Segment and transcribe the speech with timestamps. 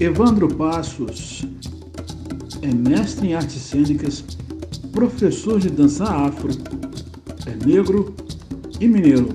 [0.00, 1.44] Evandro Passos
[2.62, 4.24] é mestre em artes cênicas,
[4.92, 6.50] professor de dança afro,
[7.46, 8.16] é negro
[8.80, 9.28] e mineiro.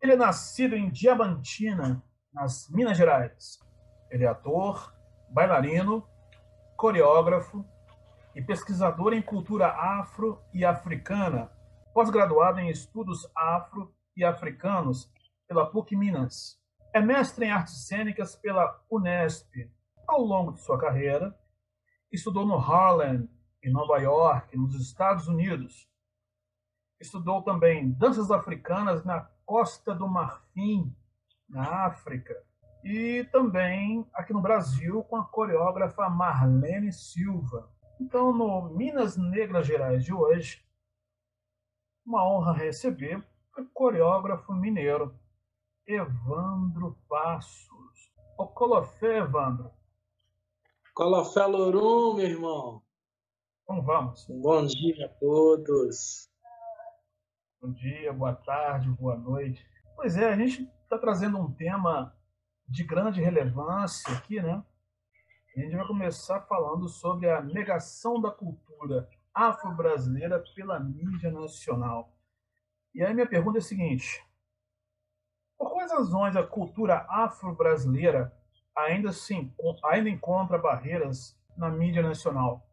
[0.00, 2.00] Ele é nascido em Diamantina,
[2.32, 3.65] nas Minas Gerais.
[4.10, 4.94] Ele é ator,
[5.28, 6.06] bailarino,
[6.76, 7.64] coreógrafo
[8.34, 11.50] e pesquisador em cultura afro e africana,
[11.92, 15.10] pós-graduado em estudos afro e africanos
[15.48, 16.60] pela PUC Minas.
[16.92, 19.50] É mestre em artes cênicas pela Unesp.
[20.06, 21.36] Ao longo de sua carreira,
[22.12, 23.28] estudou no Harlem,
[23.62, 25.88] em Nova York, nos Estados Unidos.
[27.00, 30.94] Estudou também danças africanas na Costa do Marfim,
[31.48, 32.34] na África
[32.86, 37.68] e também aqui no Brasil com a coreógrafa Marlene Silva.
[38.00, 40.64] Então, no Minas Negras Gerais de hoje,
[42.06, 43.26] uma honra receber
[43.58, 45.18] o coreógrafo mineiro
[45.84, 48.12] Evandro Passos.
[48.38, 49.72] O Colofé, Evandro.
[50.94, 52.82] Colofé Lorum, meu irmão.
[53.64, 54.28] Então vamos.
[54.28, 56.30] bom dia a todos.
[57.60, 59.66] Bom dia, boa tarde, boa noite.
[59.96, 62.15] Pois é, a gente está trazendo um tema
[62.68, 64.62] de grande relevância aqui, né?
[65.56, 72.12] A gente vai começar falando sobre a negação da cultura afro-brasileira pela mídia nacional.
[72.94, 74.22] E aí minha pergunta é a seguinte:
[75.56, 78.32] por quais razões a cultura afro-brasileira
[78.76, 79.52] ainda assim
[79.84, 82.66] ainda encontra barreiras na mídia nacional?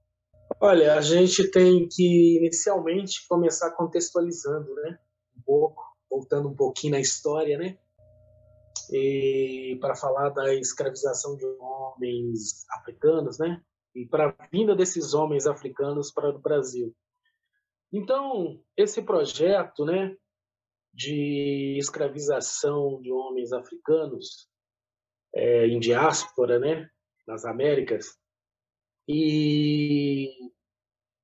[0.59, 4.99] Olha, a gente tem que inicialmente começar contextualizando, né?
[5.37, 7.77] Um pouco, voltando um pouquinho na história, né?
[9.79, 13.61] Para falar da escravização de homens africanos, né?
[13.95, 16.95] E para a vinda desses homens africanos para o Brasil.
[17.91, 20.15] Então, esse projeto, né,
[20.93, 24.47] de escravização de homens africanos
[25.33, 26.89] é, em diáspora, né,
[27.27, 28.17] nas Américas,
[29.07, 30.29] e,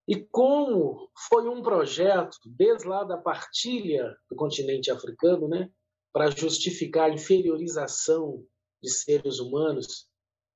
[0.07, 5.71] e como foi um projeto desde lá da partilha do continente africano, né,
[6.13, 8.45] para justificar a inferiorização
[8.81, 10.07] de seres humanos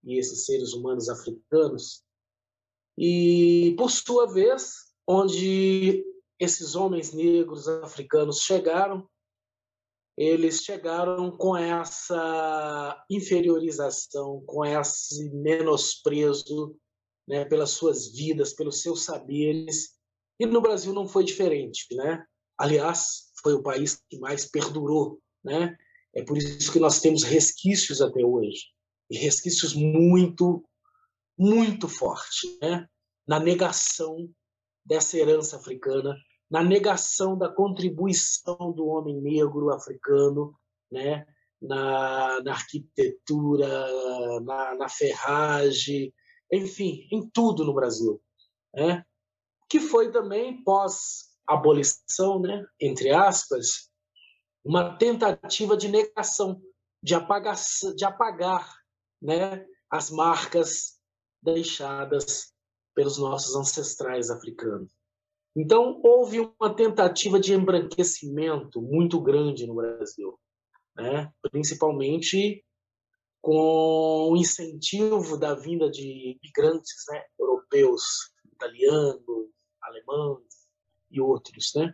[0.03, 2.03] e esses seres humanos africanos.
[2.97, 4.74] E, por sua vez,
[5.08, 6.03] onde
[6.40, 9.08] esses homens negros africanos chegaram,
[10.16, 16.75] eles chegaram com essa inferiorização, com esse menosprezo
[17.28, 19.97] né, pelas suas vidas, pelos seus saberes.
[20.40, 22.24] E no Brasil não foi diferente, né?
[22.58, 25.78] Aliás, foi o país que mais perdurou né?
[26.16, 28.68] É por isso que nós temos resquícios até hoje,
[29.09, 30.64] e resquícios muito,
[31.38, 32.88] muito fortes, né?
[33.28, 34.30] na negação
[34.86, 36.16] dessa herança africana,
[36.50, 40.56] na negação da contribuição do homem negro africano,
[40.92, 41.26] né?
[41.62, 43.88] na, na arquitetura,
[44.42, 46.14] na, na ferragem,
[46.52, 48.22] enfim, em tudo no Brasil.
[48.74, 49.04] Né?
[49.70, 52.66] Que foi também pós-abolição, né?
[52.80, 53.90] entre aspas,
[54.63, 56.62] uma tentativa de negação,
[57.01, 57.57] de apagar,
[57.96, 58.74] de apagar
[59.22, 61.00] né, as marcas
[61.41, 62.53] deixadas
[62.96, 64.91] pelos nossos ancestrais africanos.
[65.56, 70.40] Então, houve uma tentativa de embranquecimento muito grande no Brasil,
[70.95, 71.31] né?
[71.51, 72.66] principalmente
[73.40, 77.24] com o incentivo da vinda de imigrantes né?
[77.38, 78.03] europeus,
[78.51, 79.50] italianos,
[79.81, 80.41] alemães
[81.12, 81.72] e outros.
[81.75, 81.94] Né?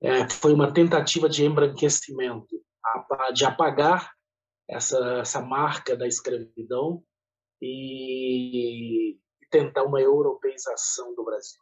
[0.00, 2.62] É, foi uma tentativa de embranquecimento,
[3.34, 4.12] de apagar
[4.68, 7.02] essa, essa marca da escravidão
[7.60, 9.18] e
[9.50, 11.60] tentar uma europeização do Brasil.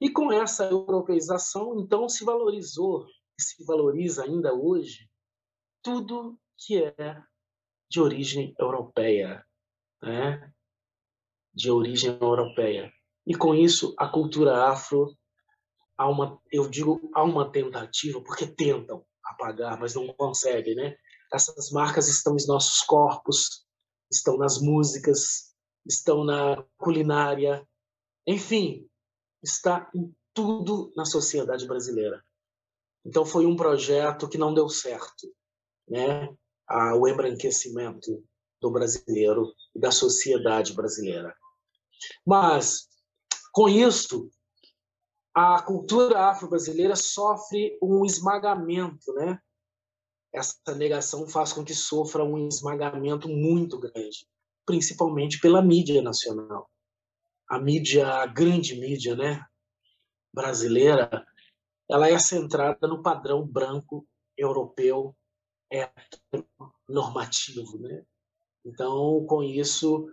[0.00, 3.06] E com essa europeização, então, se valorizou
[3.38, 5.08] e se valoriza ainda hoje
[5.80, 7.22] tudo que é
[7.88, 9.44] de origem europeia,
[10.02, 10.52] né?
[11.54, 12.92] de origem europeia.
[13.26, 15.16] E com isso, a cultura afro
[15.96, 20.96] há uma, eu digo, há uma tentativa, porque tentam apagar, mas não conseguem, né?
[21.32, 23.66] Essas marcas estão em nossos corpos,
[24.10, 25.54] estão nas músicas,
[25.86, 27.66] estão na culinária,
[28.26, 28.88] enfim,
[29.42, 32.22] está em tudo na sociedade brasileira.
[33.04, 35.32] Então foi um projeto que não deu certo,
[35.88, 36.28] né?
[36.98, 38.24] o embranquecimento
[38.60, 41.34] do brasileiro e da sociedade brasileira.
[42.24, 42.88] Mas
[43.52, 44.30] com isso
[45.34, 49.40] a cultura afro-brasileira sofre um esmagamento, né?
[50.32, 54.26] Essa negação faz com que sofra um esmagamento muito grande.
[54.64, 56.70] principalmente pela mídia nacional.
[57.48, 59.44] A mídia, a grande mídia, né,
[60.32, 61.26] brasileira,
[61.90, 64.06] ela é centrada no padrão branco
[64.36, 65.14] europeu
[65.70, 65.90] é
[66.88, 68.04] normativo, né?
[68.64, 70.06] Então, com isso,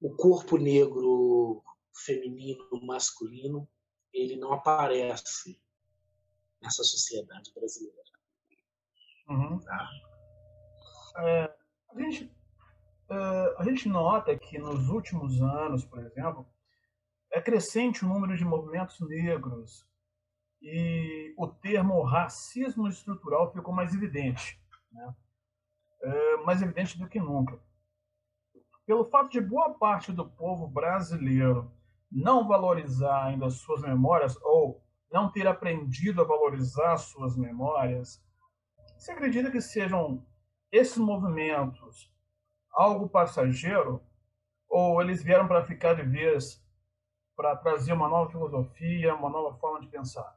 [0.00, 1.62] o corpo negro
[2.04, 3.68] feminino, masculino,
[4.16, 5.60] ele não aparece
[6.60, 7.96] nessa sociedade brasileira.
[9.28, 9.58] Uhum.
[9.58, 9.90] Tá?
[11.18, 11.54] É,
[11.90, 12.32] a, gente,
[13.10, 16.46] é, a gente nota que nos últimos anos, por exemplo,
[17.30, 19.86] é crescente o número de movimentos negros
[20.62, 24.60] e o termo racismo estrutural ficou mais evidente,
[24.90, 25.14] né?
[26.02, 27.60] é, mais evidente do que nunca.
[28.86, 31.70] Pelo fato de boa parte do povo brasileiro
[32.10, 34.82] não valorizar ainda suas memórias ou
[35.12, 38.22] não ter aprendido a valorizar suas memórias,
[38.98, 40.26] você acredita que sejam
[40.70, 42.12] esses movimentos
[42.72, 44.02] algo passageiro
[44.68, 46.62] ou eles vieram para ficar de vez
[47.34, 50.36] para trazer uma nova filosofia, uma nova forma de pensar?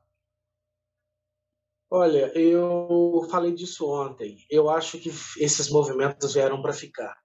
[1.91, 4.45] Olha, eu falei disso ontem.
[4.49, 7.17] Eu acho que esses movimentos vieram para ficar.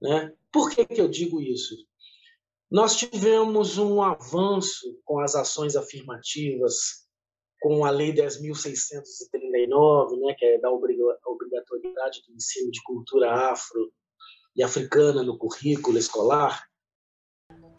[0.00, 0.32] Né?
[0.52, 1.74] Por que, que eu digo isso?
[2.74, 7.06] Nós tivemos um avanço com as ações afirmativas,
[7.60, 13.92] com a Lei 10.639, né, que é da obrigatoriedade do ensino de cultura afro
[14.56, 16.64] e africana no currículo escolar,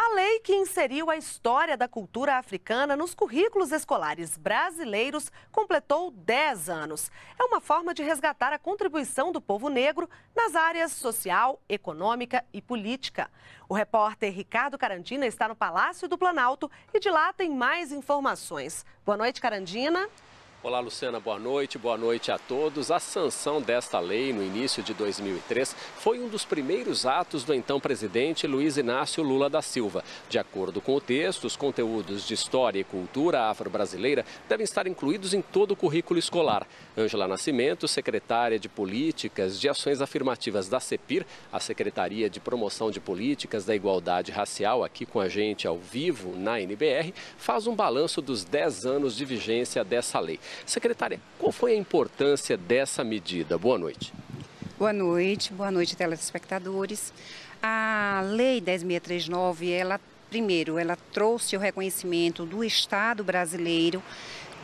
[0.06, 6.70] a lei que inseriu a história da cultura africana nos currículos escolares brasileiros completou 10
[6.70, 7.12] anos.
[7.40, 12.62] É uma forma de resgatar a contribuição do povo negro nas áreas social, econômica e
[12.62, 13.32] política.
[13.68, 18.86] O repórter Ricardo Carandina está no Palácio do Planalto e de lá tem mais informações.
[19.04, 20.08] Boa noite, Carandina.
[20.66, 22.90] Olá, Luciana, boa noite, boa noite a todos.
[22.90, 27.80] A sanção desta lei no início de 2003 foi um dos primeiros atos do então
[27.80, 30.04] presidente Luiz Inácio Lula da Silva.
[30.28, 35.36] De acordo com o texto, os conteúdos de história e cultura afro-brasileira devem estar incluídos
[35.36, 36.66] em todo o currículo escolar.
[36.98, 43.00] Ângela Nascimento, secretária de Políticas de Ações Afirmativas da CEPIR, a Secretaria de Promoção de
[43.00, 48.20] Políticas da Igualdade Racial, aqui com a gente ao vivo na NBR, faz um balanço
[48.20, 50.40] dos 10 anos de vigência dessa lei.
[50.66, 53.58] Secretária, qual foi a importância dessa medida?
[53.58, 54.14] Boa noite.
[54.78, 57.14] Boa noite, boa noite, telespectadores.
[57.64, 60.00] A Lei 10.639, ela,
[60.30, 64.04] primeiro, ela trouxe o reconhecimento do Estado brasileiro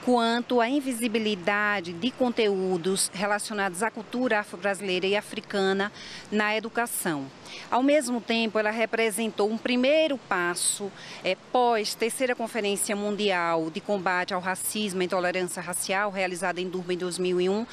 [0.03, 5.91] quanto à invisibilidade de conteúdos relacionados à cultura afro-brasileira e africana
[6.31, 7.27] na educação.
[7.69, 10.91] Ao mesmo tempo, ela representou um primeiro passo
[11.23, 16.93] é, pós terceira Conferência Mundial de Combate ao Racismo e Intolerância Racial, realizada em Durban
[16.93, 17.65] em 2001,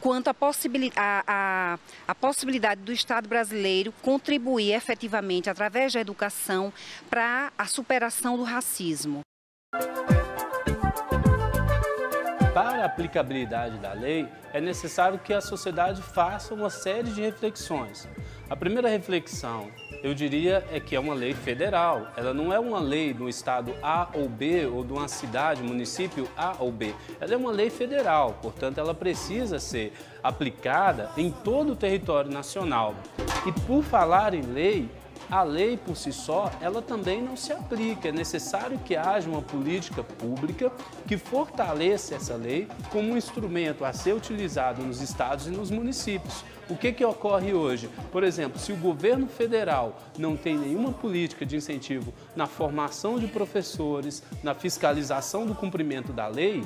[0.00, 0.36] quanto à
[0.96, 6.72] a, a, a possibilidade do Estado brasileiro contribuir efetivamente, através da educação,
[7.10, 9.20] para a superação do racismo.
[12.82, 18.08] A aplicabilidade da lei, é necessário que a sociedade faça uma série de reflexões.
[18.50, 19.70] A primeira reflexão,
[20.02, 22.08] eu diria, é que é uma lei federal.
[22.16, 26.28] Ela não é uma lei do estado A ou B ou de uma cidade, município
[26.36, 26.92] A ou B.
[27.20, 32.96] Ela é uma lei federal, portanto, ela precisa ser aplicada em todo o território nacional.
[33.46, 34.90] E por falar em lei,
[35.30, 38.08] a lei por si só, ela também não se aplica.
[38.08, 40.72] É necessário que haja uma política pública
[41.06, 46.44] que fortaleça essa lei como um instrumento a ser utilizado nos estados e nos municípios.
[46.68, 47.90] O que, que ocorre hoje?
[48.10, 53.26] Por exemplo, se o governo federal não tem nenhuma política de incentivo na formação de
[53.26, 56.64] professores, na fiscalização do cumprimento da lei,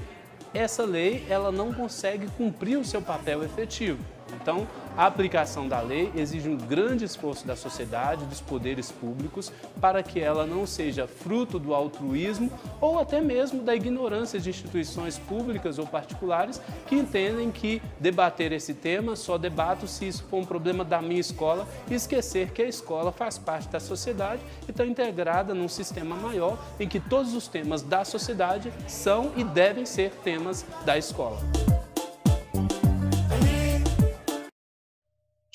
[0.54, 3.98] essa lei ela não consegue cumprir o seu papel efetivo.
[4.40, 10.02] Então, a aplicação da lei exige um grande esforço da sociedade, dos poderes públicos, para
[10.02, 12.50] que ela não seja fruto do altruísmo
[12.80, 18.72] ou até mesmo da ignorância de instituições públicas ou particulares que entendem que debater esse
[18.74, 22.68] tema só debato se isso for um problema da minha escola e esquecer que a
[22.68, 27.48] escola faz parte da sociedade e está integrada num sistema maior em que todos os
[27.48, 31.38] temas da sociedade são e devem ser temas da escola.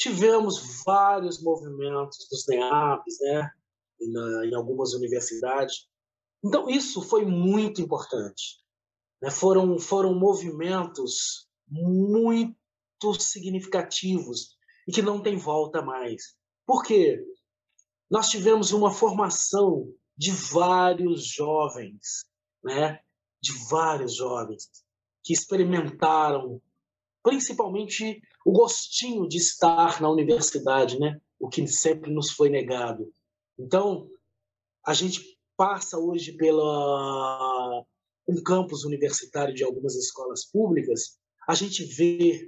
[0.02, 3.52] Tivemos vários movimentos dos NEAPs, né,
[4.48, 5.88] em algumas universidades.
[6.44, 8.60] Então, isso foi muito importante.
[9.22, 9.30] Né?
[9.30, 12.58] Foram, foram movimentos muito
[13.20, 16.36] significativos e que não tem volta mais.
[16.66, 17.24] Por quê?
[18.10, 22.26] Nós tivemos uma formação de vários jovens,
[22.64, 23.02] né?
[23.40, 24.68] de vários jovens
[25.24, 26.60] que experimentaram
[27.22, 31.20] principalmente o gostinho de estar na universidade, né?
[31.40, 33.12] o que sempre nos foi negado.
[33.58, 34.08] Então,
[34.86, 37.84] a gente passa hoje pela
[38.28, 42.48] um campus universitário de algumas escolas públicas, a gente vê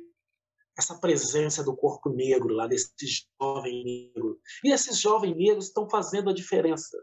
[0.77, 2.91] essa presença do corpo negro lá desse
[3.39, 4.39] jovem negro.
[4.63, 6.97] E esses jovens negros estão fazendo a diferença.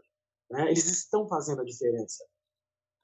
[0.49, 0.69] Né?
[0.69, 2.25] Eles estão fazendo a diferença.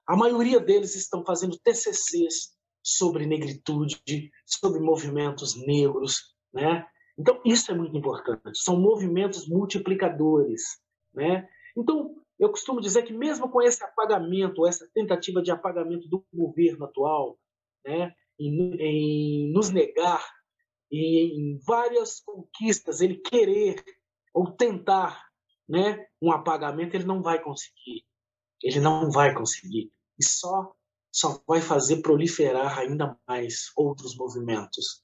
[0.05, 2.56] A maioria deles estão fazendo TCCs
[2.87, 6.87] sobre negritude, sobre movimentos negros, né?
[7.19, 8.57] Então isso é muito importante.
[8.59, 10.79] São movimentos multiplicadores,
[11.13, 11.49] né?
[11.75, 16.85] Então eu costumo dizer que mesmo com esse apagamento, essa tentativa de apagamento do governo
[16.85, 17.37] atual,
[17.85, 20.23] né, em, em nos negar
[20.89, 23.83] em várias conquistas, ele querer
[24.33, 25.25] ou tentar,
[25.67, 28.05] né, um apagamento, ele não vai conseguir.
[28.63, 29.91] Ele não vai conseguir.
[30.17, 30.73] E só
[31.17, 35.01] só vai fazer proliferar ainda mais outros movimentos.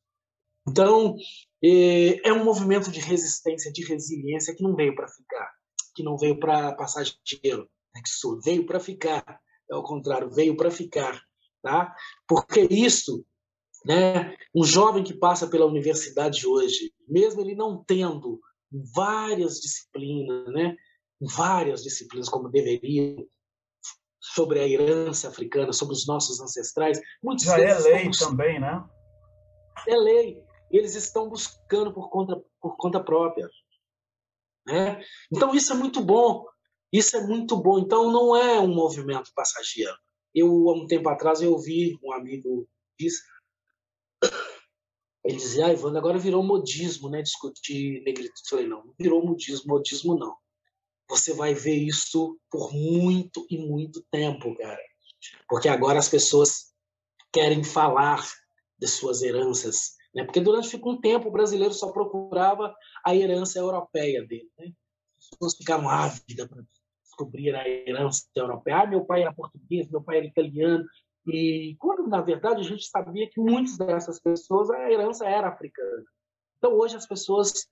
[0.67, 1.15] Então,
[1.63, 5.51] é, é um movimento de resistência, de resiliência que não veio para ficar,
[5.95, 9.39] que não veio para passar dinheiro, né, que veio para ficar.
[9.71, 11.19] É o contrário, veio para ficar,
[11.63, 11.95] tá?
[12.27, 13.25] Porque isso
[13.85, 14.33] né?
[14.55, 18.39] Um jovem que passa pela universidade hoje, mesmo ele não tendo
[18.95, 20.77] várias disciplinas, né?
[21.19, 23.15] várias disciplinas como deveria,
[24.23, 28.83] sobre a herança africana, sobre os nossos ancestrais, muitos Já é lei também, né?
[29.87, 30.41] É lei.
[30.71, 33.49] Eles estão buscando por conta, por conta própria.
[34.65, 35.03] Né?
[35.31, 36.45] Então isso é muito bom.
[36.91, 37.79] Isso é muito bom.
[37.79, 39.95] Então não é um movimento passageiro.
[40.33, 43.21] Eu, há um tempo atrás, eu ouvi um amigo diz
[45.23, 47.21] ele dizia, ah, Ivana, agora virou modismo, né?
[47.21, 48.41] Discutir negritude.
[48.43, 50.35] Eu falei, não, não virou modismo, modismo não.
[51.13, 54.81] Você vai ver isso por muito e muito tempo, cara.
[55.47, 56.73] Porque agora as pessoas
[57.31, 58.27] querem falar
[58.79, 60.23] de suas heranças, né?
[60.23, 64.71] Porque durante um tempo o brasileiro só procurava a herança europeia dele, né?
[65.19, 66.63] As pessoas ficaram ávidas para
[67.03, 68.81] descobrir a herança europeia.
[68.81, 70.83] Ah, meu pai era português, meu pai era italiano,
[71.27, 76.03] e quando, na verdade, a gente sabia que muitas dessas pessoas, a herança era africana.
[76.57, 77.67] Então, hoje, as pessoas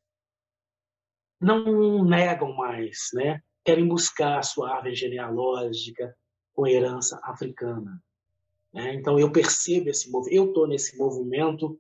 [1.42, 3.42] não negam mais, né?
[3.64, 6.16] querem buscar a sua árvore genealógica
[6.54, 8.02] com herança africana.
[8.74, 8.96] Né?
[8.96, 11.78] Então, eu percebo esse movimento, eu estou nesse movimento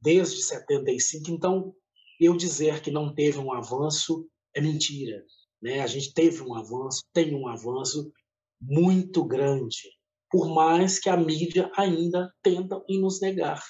[0.00, 1.74] desde 75, então,
[2.20, 5.24] eu dizer que não teve um avanço é mentira.
[5.60, 5.80] Né?
[5.80, 8.12] A gente teve um avanço, tem um avanço
[8.60, 9.90] muito grande
[10.34, 13.62] por mais que a mídia ainda tenta em nos negar.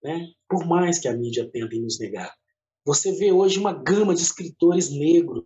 [0.00, 0.28] Né?
[0.48, 2.32] Por mais que a mídia tente em nos negar.
[2.84, 5.44] Você vê hoje uma gama de escritores negros.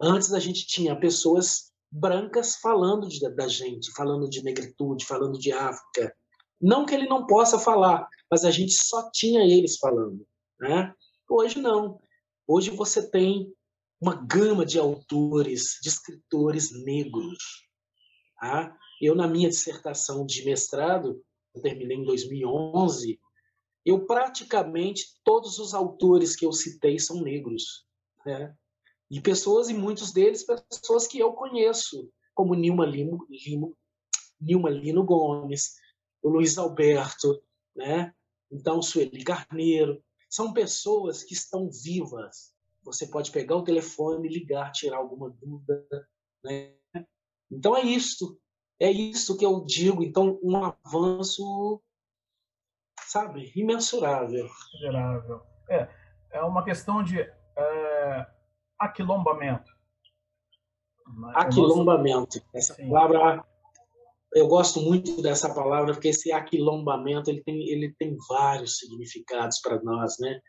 [0.00, 5.52] Antes a gente tinha pessoas brancas falando de, da gente, falando de negritude, falando de
[5.52, 6.16] África.
[6.60, 10.26] Não que ele não possa falar, mas a gente só tinha eles falando.
[10.58, 10.94] Né?
[11.28, 12.00] Hoje não.
[12.46, 13.52] Hoje você tem
[14.00, 17.68] uma gama de autores, de escritores negros.
[18.40, 18.74] Tá?
[19.00, 21.22] Eu, na minha dissertação de mestrado,
[21.54, 23.20] eu terminei em 2011,
[23.84, 27.86] eu praticamente, todos os autores que eu citei são negros.
[28.24, 28.54] Né?
[29.10, 33.76] E pessoas, e muitos deles, pessoas que eu conheço, como Nilma Lino, Lino,
[34.40, 35.74] Nilma Lino Gomes,
[36.22, 37.42] o Luiz Alberto,
[37.74, 38.14] né?
[38.50, 40.02] então Sueli Carneiro.
[40.28, 42.52] São pessoas que estão vivas.
[42.84, 45.84] Você pode pegar o telefone, ligar, tirar alguma dúvida.
[46.44, 46.74] Né?
[47.50, 48.38] Então é isso.
[48.78, 50.02] É isso que eu digo.
[50.02, 51.82] Então, um avanço,
[53.10, 54.48] sabe, imensurável.
[54.74, 55.42] Imensurável.
[55.68, 55.88] É,
[56.32, 58.26] é uma questão de é,
[58.78, 59.70] aquilombamento.
[61.34, 62.40] Aquilombamento.
[62.54, 62.88] Essa Sim.
[62.88, 63.44] palavra,
[64.32, 69.82] eu gosto muito dessa palavra, porque esse aquilombamento ele tem, ele tem vários significados para
[69.82, 70.40] nós, né?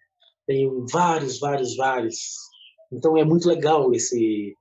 [0.45, 2.19] Tem vários, vários, vários.
[2.91, 4.55] Então é muito legal esse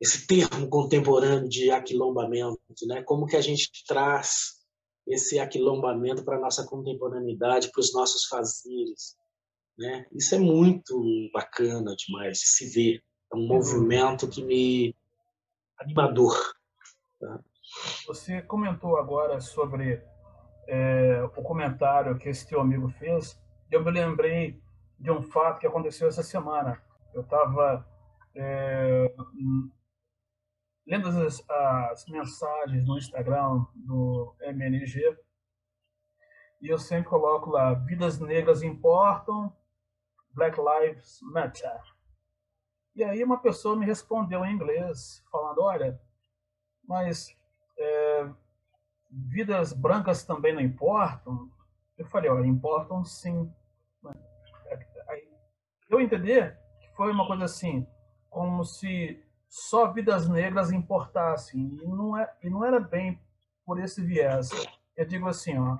[0.00, 3.02] esse termo contemporâneo de aquilombamento, né?
[3.02, 4.57] Como que a gente traz
[5.08, 9.16] esse aquilombamento para a nossa contemporaneidade, para os nossos fazeres,
[9.78, 10.06] né?
[10.12, 11.00] Isso é muito
[11.32, 13.02] bacana demais de se ver.
[13.32, 14.94] É um movimento que me
[15.78, 16.34] animador.
[17.20, 17.40] Tá?
[18.06, 20.02] Você comentou agora sobre
[20.66, 23.40] é, o comentário que esse teu amigo fez.
[23.70, 24.60] Eu me lembrei
[24.98, 26.82] de um fato que aconteceu essa semana.
[27.14, 27.86] Eu estava
[28.34, 29.14] é,
[30.88, 35.16] lendo as, as mensagens no Instagram do MNG,
[36.62, 39.54] e eu sempre coloco lá: vidas negras importam,
[40.30, 41.80] Black Lives Matter.
[42.96, 46.00] E aí uma pessoa me respondeu em inglês, falando: olha,
[46.82, 47.36] mas
[47.78, 48.30] é,
[49.10, 51.50] vidas brancas também não importam?
[51.98, 53.52] Eu falei: olha, importam sim.
[55.90, 57.86] Eu entender que foi uma coisa assim,
[58.28, 61.60] como se só vidas negras importassem.
[61.60, 63.20] E não, é, e não era bem
[63.64, 64.50] por esse viés.
[64.96, 65.78] Eu digo assim, ó,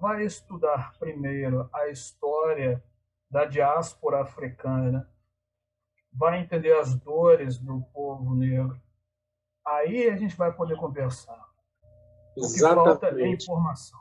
[0.00, 2.82] vai estudar primeiro a história
[3.30, 5.08] da diáspora africana,
[6.12, 8.80] vai entender as dores do povo negro.
[9.64, 11.48] Aí a gente vai poder conversar.
[12.36, 12.44] Exatamente.
[12.44, 14.00] O que falta é informação.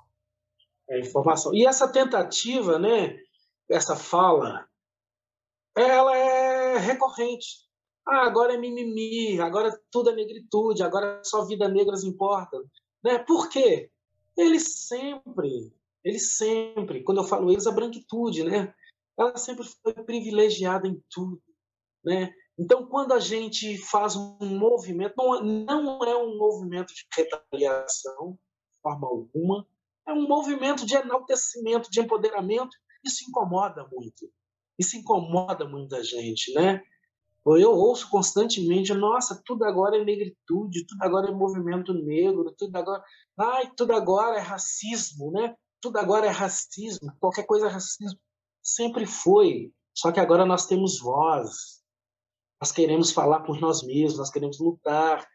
[0.89, 1.53] É informação.
[1.53, 3.17] E essa tentativa, né,
[3.69, 4.67] essa fala,
[5.75, 7.68] ela é recorrente.
[8.09, 12.57] Ah, agora é mimimi, agora tudo é negritude, agora só vida negra importa.
[13.03, 13.19] Né?
[13.19, 13.91] Por quê?
[14.35, 15.71] Eles sempre,
[16.03, 18.73] eles sempre, quando eu falo eles, a branquitude, né?
[19.15, 21.39] Ela sempre foi privilegiada em tudo,
[22.03, 22.33] né?
[22.57, 28.39] Então, quando a gente faz um movimento, é, não é um movimento de retaliação,
[28.71, 29.67] de forma alguma,
[30.07, 32.75] é um movimento de enaltecimento, de empoderamento.
[33.05, 34.31] Isso incomoda muito.
[34.79, 36.83] Isso incomoda muita gente, né?
[37.45, 43.03] Eu ouço constantemente, nossa, tudo agora é negritude, tudo agora é movimento negro, tudo agora,
[43.37, 45.55] ai, tudo agora é racismo, né?
[45.81, 48.19] Tudo agora é racismo, qualquer coisa é racismo.
[48.61, 51.81] Sempre foi, só que agora nós temos voz.
[52.61, 55.25] Nós queremos falar por nós mesmos, nós queremos lutar,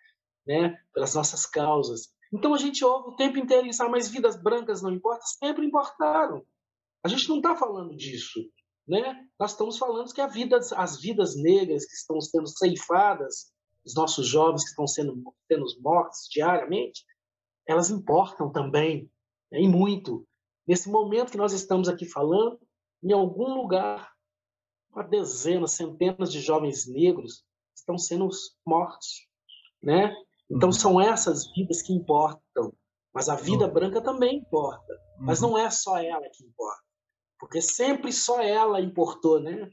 [0.46, 2.12] né, pelas nossas causas.
[2.32, 5.64] Então a gente ouve o tempo inteiro isso, ah, mas vidas brancas não importam, sempre
[5.64, 6.44] importaram.
[7.02, 8.40] A gente não está falando disso
[8.86, 9.26] né?
[9.38, 13.52] Nós estamos falando que vida, as vidas negras que estão sendo ceifadas,
[13.84, 17.04] os nossos jovens que estão sendo, sendo mortos diariamente,
[17.66, 19.10] elas importam também,
[19.50, 19.60] né?
[19.60, 20.26] e muito.
[20.66, 22.58] Nesse momento que nós estamos aqui falando,
[23.02, 24.12] em algum lugar,
[24.90, 28.28] uma dezena, centenas de jovens negros estão sendo
[28.64, 29.28] mortos,
[29.82, 30.14] né?
[30.50, 30.72] Então uhum.
[30.72, 32.72] são essas vidas que importam,
[33.12, 33.72] mas a vida uhum.
[33.72, 35.50] branca também importa, mas uhum.
[35.50, 36.82] não é só ela que importa.
[37.38, 39.70] Porque sempre só ela importou, né?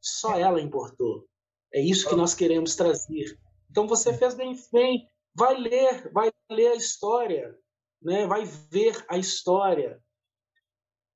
[0.00, 0.42] Só é.
[0.42, 1.26] ela importou.
[1.72, 3.38] É isso que nós queremos trazer.
[3.70, 4.14] Então você é.
[4.14, 5.08] fez bem, bem.
[5.34, 7.58] Vai ler, vai ler a história,
[8.00, 8.26] né?
[8.26, 10.00] Vai ver a história.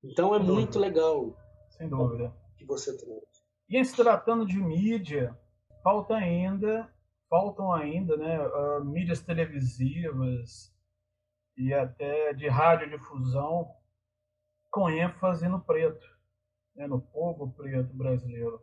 [0.03, 1.37] Então é muito legal.
[1.71, 2.35] Sem dúvida.
[2.57, 3.43] Que você trouxe.
[3.69, 5.39] E se tratando de mídia,
[5.83, 6.93] falta ainda,
[7.29, 8.37] faltam ainda, né?
[8.37, 10.75] Ah, mídias televisivas
[11.57, 13.69] e até de radiodifusão
[14.79, 16.07] com ênfase no preto,
[16.77, 16.87] né?
[16.87, 18.63] no povo preto brasileiro.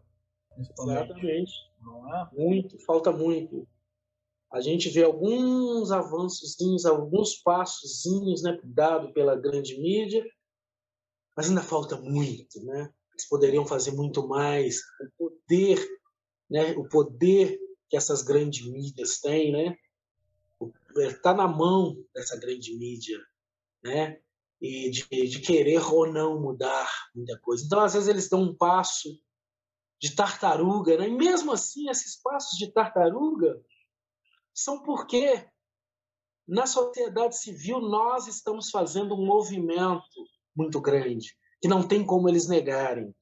[0.57, 1.51] Exatamente.
[1.81, 2.29] Não é?
[2.31, 3.67] Muito, falta muito.
[4.49, 8.03] A gente vê alguns avanços, alguns passos
[8.41, 10.25] né, dado pela grande mídia,
[11.35, 12.89] mas ainda falta muito, né?
[13.11, 14.79] Eles poderiam fazer muito mais.
[15.01, 15.85] O poder,
[16.49, 16.71] né?
[16.77, 19.77] O poder que essas grandes mídias têm, né?
[20.95, 23.19] Está é, na mão dessa grande mídia,
[23.83, 24.21] né?
[24.61, 27.65] e de, de querer ou não mudar muita coisa.
[27.65, 29.09] Então, às vezes, eles dão um passo
[29.99, 31.07] de tartaruga, né?
[31.07, 33.59] e mesmo assim, esses passos de tartaruga
[34.53, 35.47] são porque
[36.47, 42.47] na sociedade civil nós estamos fazendo um movimento muito grande, que não tem como eles
[42.47, 43.13] negarem.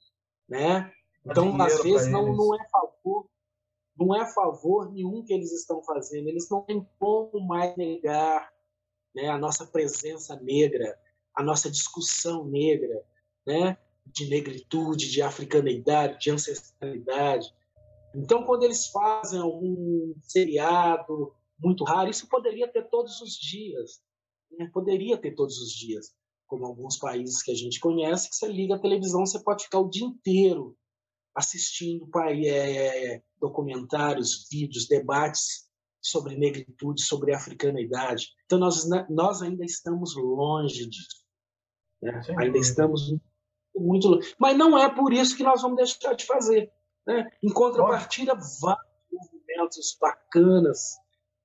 [0.48, 0.92] Né?
[1.26, 3.30] Então, às vezes, não, não, é favor,
[3.98, 8.52] não é favor nenhum que eles estão fazendo, eles não têm como mais negar
[9.16, 11.00] né, a nossa presença negra
[11.36, 13.04] a nossa discussão negra,
[13.46, 13.78] né?
[14.06, 17.54] de negritude, de africaneidade, de ancestralidade.
[18.16, 24.02] Então, quando eles fazem algum seriado muito raro, isso poderia ter todos os dias.
[24.52, 24.70] Né?
[24.74, 26.14] Poderia ter todos os dias.
[26.46, 29.80] Como alguns países que a gente conhece, que você liga a televisão, você pode ficar
[29.80, 30.78] o dia inteiro
[31.34, 35.68] assistindo é, é, é, documentários, vídeos, debates
[36.00, 38.30] sobre negritude, sobre africaneidade.
[38.46, 41.23] Então, nós, né, nós ainda estamos longe disso.
[42.04, 42.22] Né?
[42.38, 43.16] Ainda estamos
[43.74, 44.36] muito longe.
[44.38, 46.70] Mas não é por isso que nós vamos deixar de fazer.
[47.08, 47.32] Né?
[47.42, 50.98] Em contrapartida, vários movimentos bacanas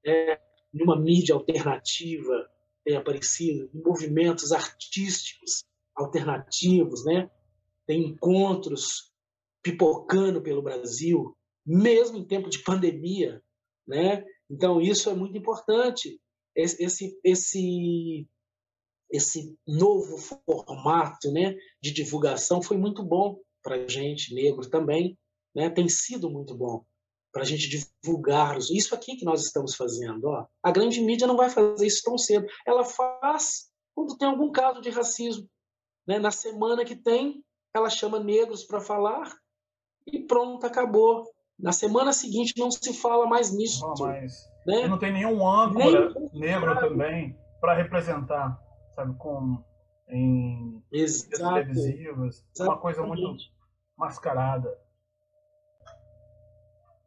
[0.04, 0.40] é,
[0.72, 2.50] numa mídia alternativa
[2.84, 7.30] tem aparecido, movimentos artísticos alternativos, né?
[7.86, 9.12] tem encontros
[9.62, 13.42] pipocando pelo Brasil, mesmo em tempo de pandemia.
[13.86, 14.24] Né?
[14.50, 16.20] Então, isso é muito importante.
[16.54, 18.26] Esse, esse
[19.10, 25.18] esse novo formato né, de divulgação foi muito bom para a gente, negro também,
[25.54, 26.84] né, tem sido muito bom
[27.32, 30.24] para a gente divulgar isso aqui que nós estamos fazendo.
[30.24, 30.46] Ó.
[30.62, 32.46] A grande mídia não vai fazer isso tão cedo.
[32.66, 35.48] Ela faz quando tem algum caso de racismo.
[36.06, 36.18] Né?
[36.18, 37.44] Na semana que tem,
[37.74, 39.30] ela chama negros para falar
[40.06, 41.24] e pronto, acabou.
[41.58, 43.86] Na semana seguinte não se fala mais nisso.
[43.98, 44.86] Mas né?
[44.86, 46.40] Não tem nenhum âncora Nem...
[46.40, 48.58] negro também para representar
[48.98, 49.62] sabe, com
[50.10, 53.44] em televisivas, uma coisa muito
[53.96, 54.76] mascarada.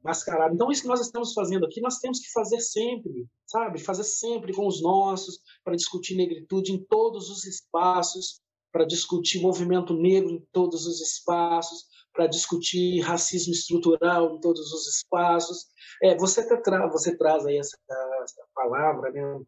[0.03, 0.53] Mascarada.
[0.53, 3.79] Então isso que nós estamos fazendo aqui, nós temos que fazer sempre, sabe?
[3.79, 8.39] Fazer sempre com os nossos para discutir negritude em todos os espaços,
[8.71, 14.87] para discutir movimento negro em todos os espaços, para discutir racismo estrutural em todos os
[14.95, 15.67] espaços.
[16.03, 17.77] É, você, tra você traz aí essa,
[18.23, 19.41] essa palavra, né,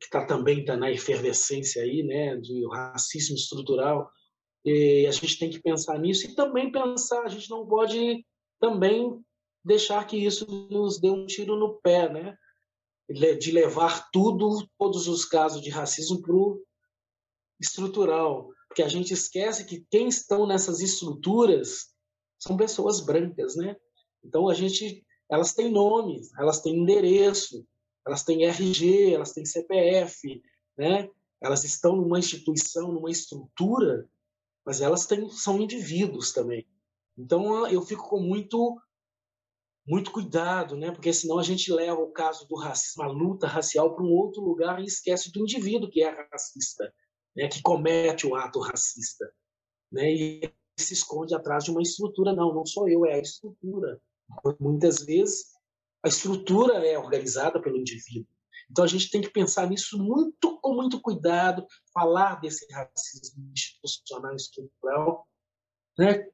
[0.00, 4.10] que está também tá na efervescência aí, né, do racismo estrutural.
[4.64, 8.24] E a gente tem que pensar nisso e também pensar, a gente não pode
[8.60, 9.20] também
[9.64, 12.36] deixar que isso nos dê um tiro no pé, né?
[13.38, 16.60] De levar tudo, todos os casos de racismo para o
[17.60, 21.86] estrutural, porque a gente esquece que quem estão nessas estruturas
[22.38, 23.76] são pessoas brancas, né?
[24.24, 27.66] Então a gente, elas têm nome, elas têm endereço,
[28.06, 30.42] elas têm RG, elas têm CPF,
[30.78, 31.10] né?
[31.40, 34.08] Elas estão numa instituição, numa estrutura,
[34.64, 36.66] mas elas têm, são indivíduos também.
[37.18, 38.80] Então eu fico com muito
[39.88, 40.90] muito cuidado, né?
[40.90, 44.42] Porque senão a gente leva o caso do racismo, a luta racial para um outro
[44.42, 46.92] lugar e esquece do indivíduo que é racista,
[47.36, 47.48] né?
[47.48, 49.30] Que comete o ato racista,
[49.92, 50.12] né?
[50.12, 52.34] E se esconde atrás de uma estrutura.
[52.34, 54.00] Não, não sou eu, é a estrutura.
[54.60, 55.55] Muitas vezes
[56.04, 58.28] a estrutura é organizada pelo indivíduo.
[58.70, 64.34] Então a gente tem que pensar nisso muito com muito cuidado, falar desse racismo institucional
[64.34, 65.26] estrutural,
[65.98, 66.26] né?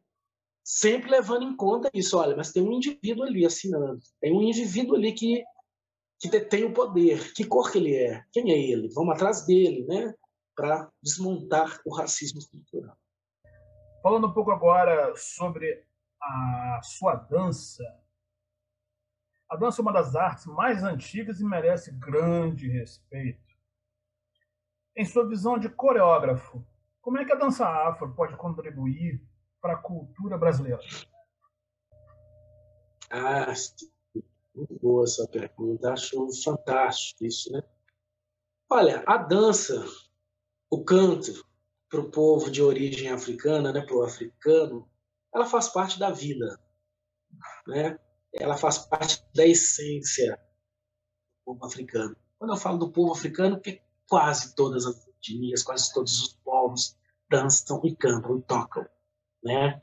[0.64, 2.18] sempre levando em conta isso.
[2.18, 5.44] Olha, mas tem um indivíduo ali assinando, tem um indivíduo ali que,
[6.18, 7.32] que detém o poder.
[7.34, 8.24] Que cor que ele é?
[8.32, 8.88] Quem é ele?
[8.94, 10.14] Vamos atrás dele, né?
[10.54, 12.96] Para desmontar o racismo estrutural.
[14.02, 15.84] Falando um pouco agora sobre
[16.20, 17.82] a sua dança.
[19.52, 23.54] A dança é uma das artes mais antigas e merece grande respeito.
[24.96, 26.66] Em sua visão de coreógrafo,
[27.02, 29.22] como é que a dança afro pode contribuir
[29.60, 30.80] para a cultura brasileira?
[33.10, 33.52] Ah,
[34.54, 35.92] muito boa essa pergunta.
[35.92, 37.62] Acho fantástico isso, né?
[38.70, 39.84] Olha, a dança,
[40.70, 41.46] o canto
[41.90, 44.90] para o povo de origem africana, né, para o africano,
[45.34, 46.58] ela faz parte da vida,
[47.66, 47.98] né?
[48.34, 52.16] Ela faz parte da essência do povo africano.
[52.38, 56.96] Quando eu falo do povo africano, porque quase todas as etnias, quase todos os povos
[57.30, 58.86] dançam e cantam e tocam
[59.42, 59.80] né?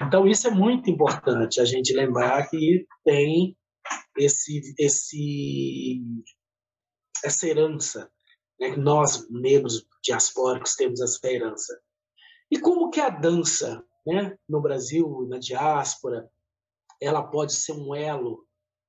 [0.00, 3.56] Então isso é muito importante a gente lembrar que tem
[4.16, 6.00] esse esse
[7.24, 8.10] essa herança,
[8.58, 8.76] né?
[8.76, 11.78] Nós negros diaspóricos temos essa herança.
[12.50, 16.30] E como que a dança, né, no Brasil, na diáspora,
[17.00, 18.46] ela pode ser um elo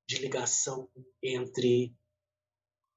[0.07, 0.89] de ligação
[1.21, 1.95] entre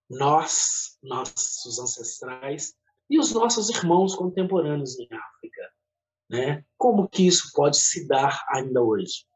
[0.08, 2.74] nós, nossos ancestrais,
[3.08, 5.72] e os nossos irmãos contemporâneos em África.
[6.28, 6.64] Né?
[6.76, 9.26] Como que isso pode se dar ainda hoje?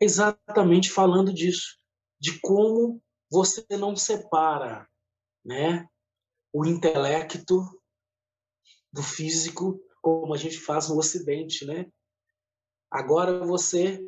[0.00, 1.78] Exatamente falando disso,
[2.18, 4.88] de como você não separa
[5.44, 5.86] né,
[6.52, 7.60] o intelecto
[8.92, 11.90] do físico como a gente faz no Ocidente, né?
[12.90, 14.00] Agora você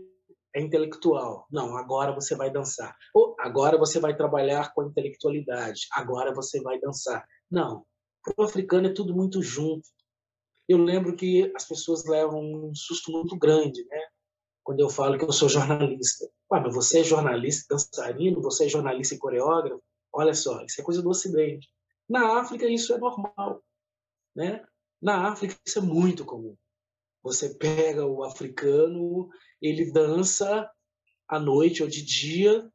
[0.57, 1.47] é intelectual.
[1.51, 2.97] Não, agora você vai dançar.
[3.15, 5.83] Ou agora você vai trabalhar com a intelectualidade.
[5.93, 7.27] Agora você vai dançar.
[7.51, 7.85] Não.
[8.23, 9.87] Para o africano é tudo muito junto
[10.69, 14.01] eu lembro que as pessoas levam um susto muito grande, né?
[14.65, 16.29] Quando eu falo que eu sou jornalista.
[16.53, 19.83] Ué, mas você é jornalista dançarino, você é jornalista e coreógrafo?
[20.13, 21.69] Olha só, isso é coisa do Ocidente.
[22.09, 23.63] Na África isso é normal,
[24.35, 24.65] né?
[25.01, 26.57] Na África isso é muito comum.
[27.23, 29.29] Você pega o africano,
[29.61, 30.71] ele dança
[31.29, 32.71] à noite ou de dia,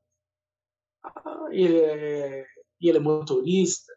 [1.03, 2.45] ah, ele é,
[2.79, 3.91] ele é motorista,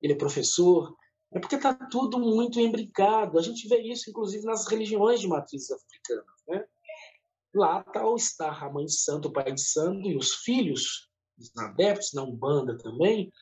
[0.00, 0.94] ele é professor,
[1.32, 3.38] é porque está tudo muito embricado.
[3.38, 6.24] A gente vê isso, inclusive, nas religiões de matrizes africanas.
[6.46, 6.64] Né?
[7.54, 11.08] Lá está o Star, a mãe de santo, o pai de santo, e os filhos,
[11.38, 13.32] os adeptos, na Umbanda também,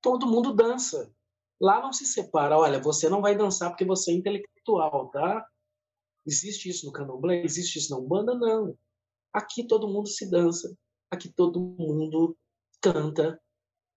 [0.00, 1.12] todo mundo dança.
[1.60, 5.46] Lá não se separa, olha, você não vai dançar porque você é intelectual, tá?
[6.26, 7.42] Existe isso no candomblé?
[7.42, 8.34] Existe isso na Umbanda?
[8.34, 8.76] Não.
[9.32, 10.76] Aqui todo mundo se dança,
[11.10, 12.36] aqui todo mundo
[12.80, 13.40] canta,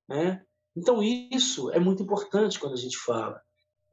[0.08, 0.46] né?
[0.76, 3.42] Então, isso é muito importante quando a gente fala.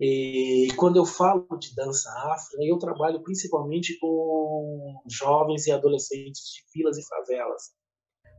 [0.00, 6.64] E quando eu falo de dança afro, eu trabalho principalmente com jovens e adolescentes de
[6.74, 7.70] vilas e favelas.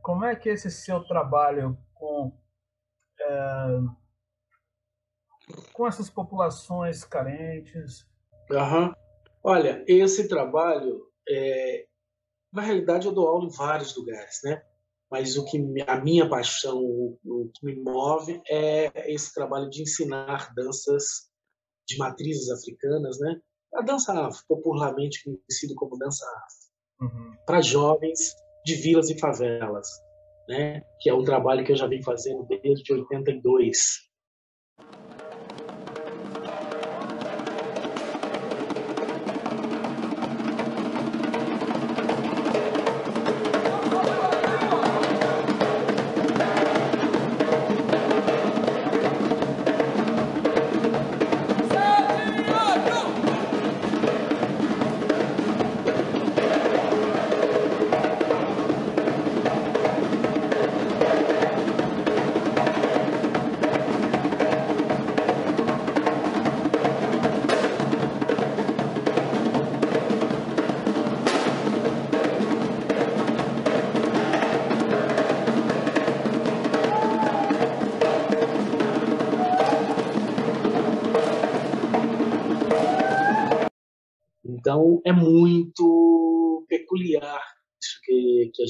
[0.02, 2.38] Como é que é esse seu trabalho com,
[3.18, 3.80] é,
[5.72, 8.06] com essas populações carentes?
[8.50, 8.92] Uhum.
[9.44, 11.86] Olha, esse trabalho, é,
[12.52, 14.62] na realidade, eu dou aula em vários lugares, né?
[15.14, 20.52] mas o que a minha paixão, o, que me move é esse trabalho de ensinar
[20.56, 21.30] danças
[21.86, 23.40] de matrizes africanas, né?
[23.74, 27.36] A dança afro, popularmente conhecido como dança afro, uhum.
[27.46, 29.88] para jovens de vilas e favelas,
[30.48, 30.82] né?
[31.00, 33.78] que é um trabalho que eu já venho fazendo desde 82.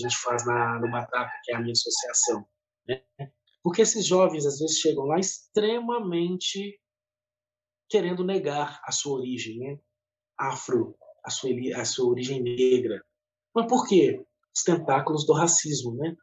[0.09, 2.47] Gente faz na, no Mataca, que é a minha associação.
[2.87, 3.03] Né?
[3.63, 6.81] Porque esses jovens, às vezes, chegam lá extremamente
[7.89, 9.79] querendo negar a sua origem né?
[10.39, 13.05] afro, a sua, a sua origem negra.
[13.55, 14.25] Mas por quê?
[14.55, 16.17] Os tentáculos do racismo, né?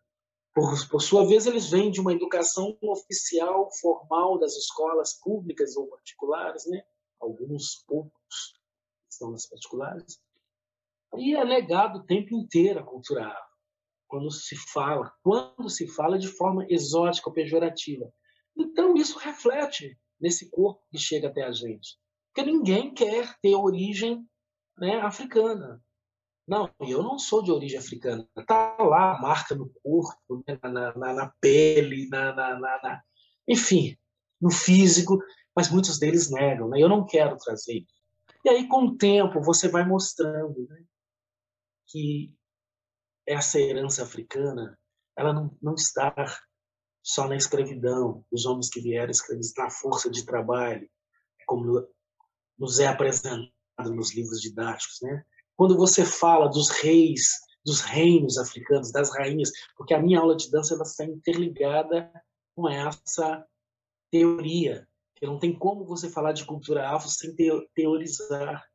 [0.53, 5.87] Por, por, sua vez, eles vêm de uma educação oficial, formal das escolas públicas ou
[5.87, 6.83] particulares, né?
[7.21, 8.59] alguns poucos
[9.09, 10.19] estão nas particulares,
[11.17, 13.31] e é negado o tempo inteiro a cultura.
[14.11, 18.11] Quando se fala, quando se fala de forma exótica ou pejorativa.
[18.57, 21.97] Então, isso reflete nesse corpo que chega até a gente.
[22.27, 24.27] Porque ninguém quer ter origem
[24.77, 25.81] né, africana.
[26.45, 28.27] Não, eu não sou de origem africana.
[28.37, 33.01] Está lá a marca no corpo, né, na, na, na, pele, na, na,
[33.47, 33.97] enfim,
[34.41, 35.17] no físico,
[35.55, 36.67] mas muitos deles negam.
[36.67, 36.81] Né?
[36.81, 37.85] Eu não quero trazer.
[38.43, 40.83] E aí, com o tempo, você vai mostrando né,
[41.87, 42.35] que
[43.27, 44.77] essa herança africana
[45.17, 46.13] ela não, não está
[47.03, 50.89] só na escravidão, os homens que vieram escravizar, na força de trabalho,
[51.45, 51.87] como
[52.57, 53.51] nos é apresentado
[53.93, 54.99] nos livros didáticos.
[55.01, 55.23] Né?
[55.55, 60.49] Quando você fala dos reis, dos reinos africanos, das rainhas, porque a minha aula de
[60.49, 62.11] dança ela está interligada
[62.55, 63.45] com essa
[64.11, 64.87] teoria
[65.21, 67.35] porque não tem como você falar de cultura afro sem
[67.75, 68.67] teorizar,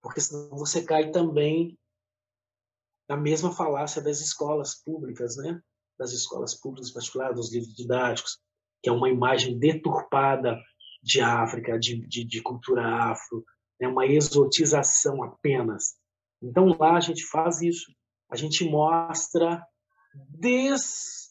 [0.00, 1.76] porque senão você cai também
[3.08, 5.60] na mesma falácia das escolas públicas, né?
[5.98, 8.38] Das escolas públicas, em particular, dos livros didáticos,
[8.82, 10.56] que é uma imagem deturpada
[11.02, 13.44] de África, de, de, de cultura afro,
[13.80, 13.92] é né?
[13.92, 15.96] uma exotização apenas.
[16.42, 17.92] Então lá a gente faz isso,
[18.30, 19.64] a gente mostra
[20.14, 21.28] desde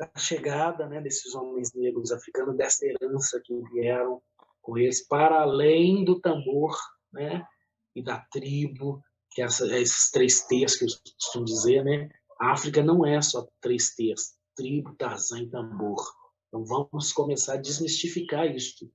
[0.00, 4.20] a chegada né, desses homens negros africanos, dessa herança que vieram
[4.60, 6.76] com eles, para além do tambor
[7.12, 7.46] né,
[7.94, 9.02] e da tribo,
[9.34, 12.10] que é é esses três T's que eu costumo dizer, né?
[12.40, 16.02] A África não é só três T's, tribo, Tarzan e tambor.
[16.48, 18.90] Então vamos começar a desmistificar isso.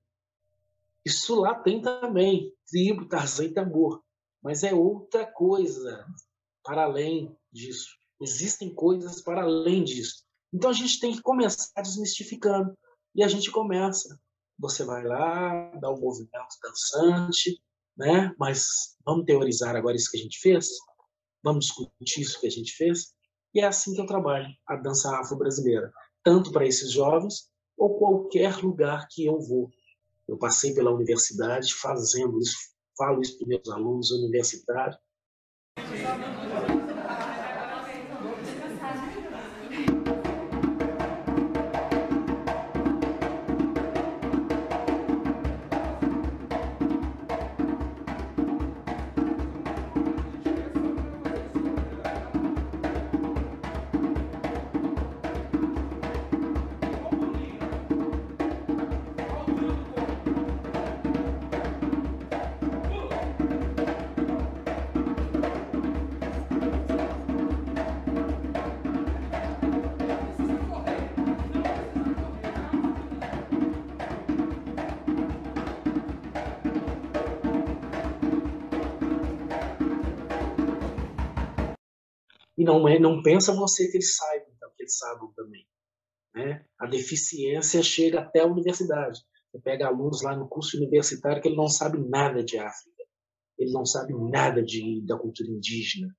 [1.05, 4.03] Isso lá tem também, tribo, Tarzan e tambor,
[4.43, 6.05] mas é outra coisa
[6.63, 7.97] para além disso.
[8.21, 10.25] Existem coisas para além disso.
[10.53, 12.77] Então a gente tem que começar desmistificando.
[13.15, 14.19] E a gente começa.
[14.59, 17.61] Você vai lá, dá um movimento dançante,
[17.97, 18.33] né?
[18.37, 20.69] mas vamos teorizar agora isso que a gente fez?
[21.43, 23.13] Vamos discutir isso que a gente fez?
[23.53, 25.91] E é assim que eu trabalho, a dança afro-brasileira.
[26.23, 29.69] Tanto para esses jovens, ou qualquer lugar que eu vou.
[30.27, 32.57] Eu passei pela universidade fazendo isso,
[32.97, 34.97] falo isso para meus alunos universitários.
[82.57, 85.67] E não, é, não pensa você que eles saibam, então, que eles sabem também.
[86.33, 86.65] Né?
[86.79, 89.21] A deficiência chega até a universidade.
[89.51, 93.03] Você pega alunos lá no curso universitário que ele não sabe nada de África.
[93.57, 96.15] Ele não sabe nada de, da cultura indígena.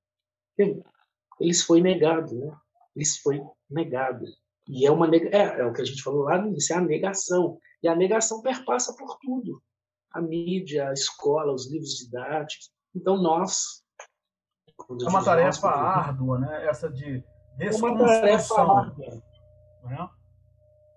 [1.41, 2.53] Eles foi negado, né?
[2.97, 4.25] Eles foi negado.
[4.69, 6.81] E é uma é, é o que a gente falou lá no início, é a
[6.81, 7.59] negação.
[7.83, 9.63] E a negação perpassa por tudo.
[10.11, 12.71] A mídia, a escola, os livros didáticos.
[12.95, 13.85] Então nós
[14.89, 16.67] É uma tarefa árdua, né?
[16.67, 17.23] Essa de
[17.57, 18.07] desconstrução.
[18.07, 19.23] É uma tarefa árdua.
[19.85, 20.09] Né?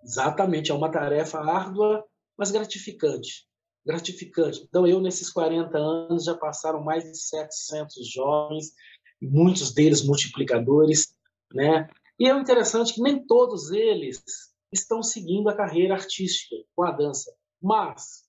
[0.04, 2.06] Exatamente, é uma tarefa árdua,
[2.38, 3.48] mas gratificante.
[3.86, 4.64] Gratificante.
[4.68, 8.74] Então, eu, nesses 40 anos, já passaram mais de 700 jovens,
[9.22, 11.16] muitos deles multiplicadores,
[11.54, 11.90] né?
[12.20, 14.24] E é interessante que nem todos eles
[14.72, 18.24] estão seguindo a carreira artística com a dança, mas,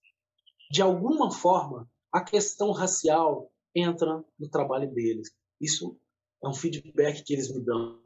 [0.70, 5.30] de alguma forma, a questão racial entra no trabalho deles.
[5.62, 5.96] Isso
[6.42, 8.02] é um feedback que eles me dão.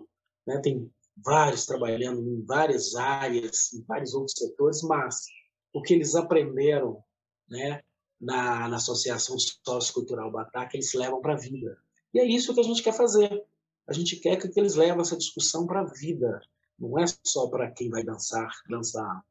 [0.47, 0.61] Né?
[0.61, 5.25] Tem vários trabalhando em várias áreas, em vários outros setores, mas
[5.73, 7.03] o que eles aprenderam
[7.49, 7.83] né,
[8.21, 11.79] na, na Associação Sociocultural Bataca, eles levam para a vida.
[12.13, 13.45] E é isso que a gente quer fazer.
[13.87, 16.41] A gente quer que eles levem essa discussão para a vida.
[16.79, 19.25] Não é só para quem vai dançar, dançar.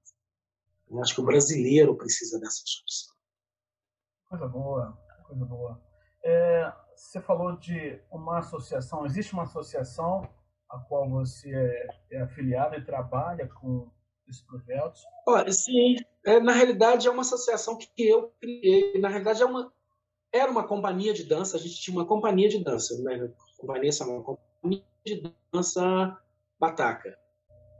[0.90, 3.16] Eu acho que o brasileiro precisa dessa discussão.
[4.30, 5.82] Coisa boa, coisa boa.
[6.24, 9.06] É, você falou de uma associação.
[9.06, 10.28] Existe uma associação
[10.70, 13.90] a qual você é, é afiliado e trabalha com
[14.28, 15.02] esses projetos?
[15.28, 15.96] Olha, sim.
[16.26, 19.00] É, na realidade, é uma associação que eu criei.
[19.00, 19.72] Na realidade, é uma,
[20.32, 21.58] era uma companhia de dança.
[21.58, 23.00] A gente tinha uma companhia de dança.
[23.02, 23.32] Né?
[23.58, 26.18] Companhia, uma companhia de dança
[26.60, 27.18] Bataca.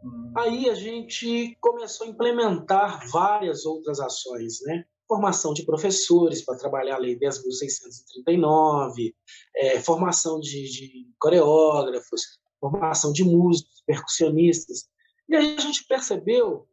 [0.04, 0.34] Hum.
[0.38, 4.86] Aí a gente começou a implementar várias outras ações, né?
[5.08, 9.14] Formação de professores para trabalhar a Lei 10.639,
[9.56, 14.90] é, formação de, de coreógrafos, formação de músicos, percussionistas.
[15.30, 16.68] E aí a gente percebeu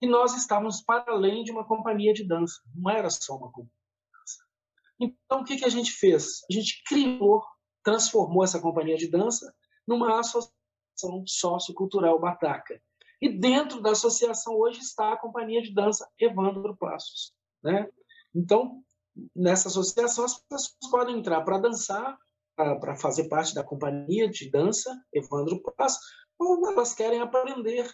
[0.00, 3.70] que nós estávamos para além de uma companhia de dança, não era só uma companhia
[3.70, 4.44] de dança.
[5.00, 6.42] Então, o que, que a gente fez?
[6.50, 7.42] A gente criou,
[7.82, 9.52] transformou essa companhia de dança
[9.86, 12.80] numa associação sociocultural Bataca.
[13.20, 17.34] E dentro da associação hoje está a companhia de dança Evandro Passos.
[17.62, 17.88] Né?
[18.34, 18.82] Então,
[19.34, 22.18] nessa associação, as pessoas podem entrar para dançar,
[22.54, 26.00] para fazer parte da companhia de dança Evandro Passos,
[26.38, 27.90] ou elas querem aprender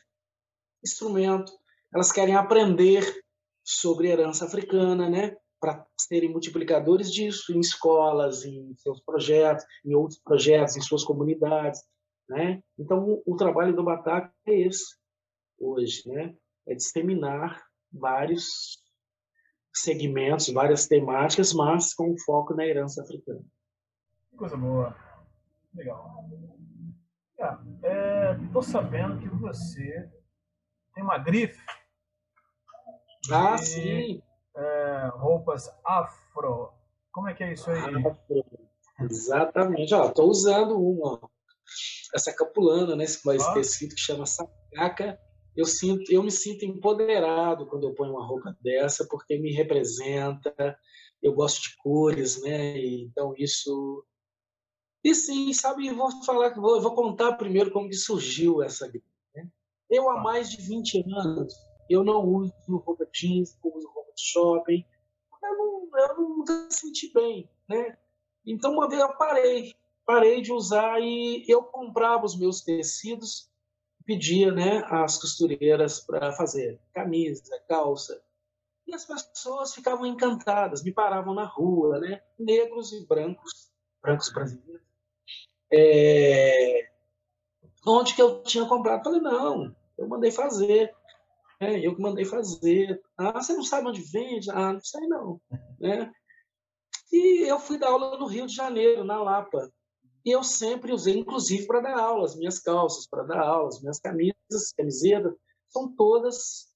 [0.85, 1.53] instrumento,
[1.92, 3.22] elas querem aprender
[3.64, 5.37] sobre herança africana, né?
[5.61, 11.81] para serem multiplicadores disso em escolas, em seus projetos, em outros projetos, em suas comunidades.
[12.29, 12.61] Né?
[12.77, 14.96] Então, o, o trabalho do Bataca é esse
[15.57, 16.35] hoje, né?
[16.66, 18.82] é disseminar vários
[19.72, 23.42] segmentos, várias temáticas, mas com foco na herança africana.
[24.37, 24.94] Coisa boa.
[25.74, 26.28] Legal.
[28.44, 30.11] Estou é, sabendo que você
[30.94, 31.61] tem uma grife.
[33.30, 34.22] Ah, de, sim.
[34.54, 36.72] É, roupas afro.
[37.11, 37.80] Como é que é isso aí?
[38.06, 38.44] Afro.
[39.00, 39.94] Exatamente.
[39.94, 41.20] Estou usando uma.
[42.14, 43.04] Essa capulana, né?
[43.04, 43.48] Esse mais ah.
[43.48, 45.18] específico que chama sacaca.
[45.56, 50.54] Eu, sinto, eu me sinto empoderado quando eu ponho uma roupa dessa, porque me representa.
[51.22, 52.78] Eu gosto de cores, né?
[52.78, 54.04] Então isso
[55.04, 59.04] e sim, sabe, vou falar, vou, vou contar primeiro como que surgiu essa gripe.
[59.34, 59.48] Né?
[59.90, 61.54] Eu há mais de 20 anos,
[61.90, 64.84] eu não uso roupa jeans, não uso roupa de shopping,
[65.42, 67.98] eu não, eu nunca senti bem, né?
[68.46, 69.74] Então uma vez eu parei,
[70.06, 73.50] parei de usar e eu comprava os meus tecidos,
[74.02, 78.20] pedia, né, as costureiras para fazer camisa, calça,
[78.86, 83.70] e as pessoas ficavam encantadas, me paravam na rua, né, negros e brancos,
[84.02, 84.82] brancos brasileiros,
[85.72, 86.90] é,
[87.86, 89.02] onde que eu tinha comprado.
[89.02, 90.94] Falei, não, eu mandei fazer.
[91.58, 93.00] É, eu que mandei fazer.
[93.16, 94.50] Ah, você não sabe onde vende?
[94.50, 95.40] Ah, não sei não.
[95.78, 96.12] Né?
[97.12, 99.70] E eu fui dar aula no Rio de Janeiro, na Lapa.
[100.24, 103.80] E eu sempre usei, inclusive, para dar aula, as minhas calças, para dar aula, as
[103.80, 105.35] minhas camisas, camisetas,
[105.68, 106.68] são todas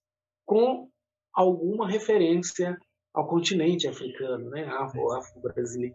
[0.45, 0.89] com
[1.33, 2.77] alguma referência
[3.15, 4.67] ao continente africano, né?
[4.67, 5.95] afro-brasileiro.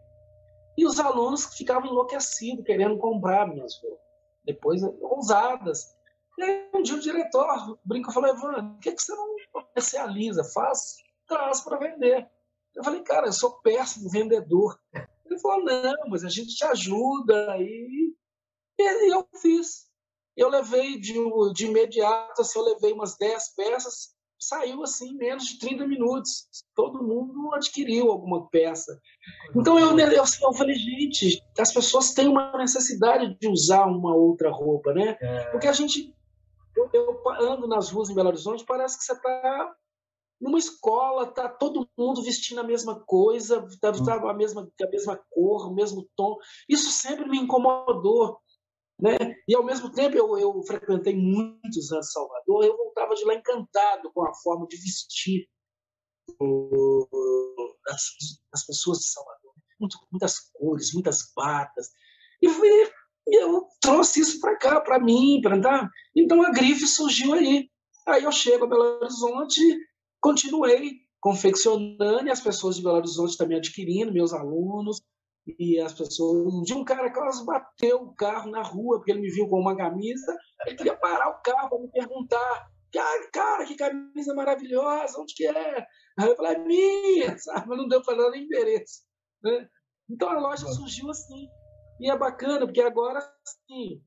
[0.77, 3.99] E os alunos ficavam enlouquecidos, querendo comprar minhas roupas.
[4.45, 5.95] Depois, ousadas.
[6.37, 9.35] E aí, um dia o diretor brinca e falou, Evandro, por que, que você não
[9.51, 10.43] comercializa?
[10.53, 12.27] Faz, traz para vender.
[12.75, 14.79] Eu falei, cara, eu sou péssimo vendedor.
[15.31, 17.57] Ele falou, não, mas a gente te ajuda.
[17.59, 18.13] E,
[18.77, 19.89] e eu fiz.
[20.35, 21.13] Eu levei de,
[21.53, 26.47] de imediato, assim, eu levei umas 10 peças, saiu assim menos de 30 minutos.
[26.75, 28.99] Todo mundo adquiriu alguma peça.
[29.55, 34.49] Então eu, eu, eu falei, gente, as pessoas têm uma necessidade de usar uma outra
[34.49, 35.17] roupa, né?
[35.21, 35.43] É.
[35.51, 36.13] Porque a gente.
[36.75, 39.75] Eu, eu, ando nas ruas em Belo Horizonte, parece que você está
[40.41, 45.23] numa escola, tá todo mundo vestindo a mesma coisa, tá, tá a, mesma, a mesma
[45.29, 46.35] cor, o mesmo tom.
[46.67, 48.39] Isso sempre me incomodou.
[48.99, 49.17] Né?
[49.47, 54.11] E ao mesmo tempo eu, eu frequentei muitos anos Salvador, eu voltava de lá encantado
[54.13, 55.47] com a forma de vestir
[57.87, 58.03] as,
[58.53, 59.53] as pessoas de Salvador.
[59.79, 61.89] Muito, muitas cores, muitas batas.
[62.41, 65.89] E, e eu trouxe isso para cá, para mim, para andar.
[66.15, 67.69] Então a grife surgiu aí.
[68.07, 69.61] Aí eu chego a Belo Horizonte,
[70.21, 75.01] continuei confeccionando e as pessoas de Belo Horizonte também adquirindo, meus alunos,
[75.59, 76.53] e as pessoas.
[76.53, 79.59] Um dia um cara quase bateu o carro na rua, porque ele me viu com
[79.59, 82.71] uma camisa, ele queria parar o carro para me perguntar.
[83.31, 85.85] Cara, que camisa maravilhosa, onde que é?
[86.19, 87.69] Aí eu falei, é minha, sabe?
[87.69, 89.03] Mas não deu para dar nem endereço.
[89.41, 89.69] Né?
[90.09, 91.47] Então a loja surgiu assim.
[92.01, 94.03] E é bacana, porque agora, assim,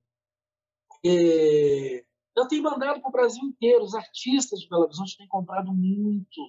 [1.07, 2.05] é...
[2.37, 6.41] eu tenho mandado para o Brasil inteiro, os artistas de Belo Horizonte têm comprado muito.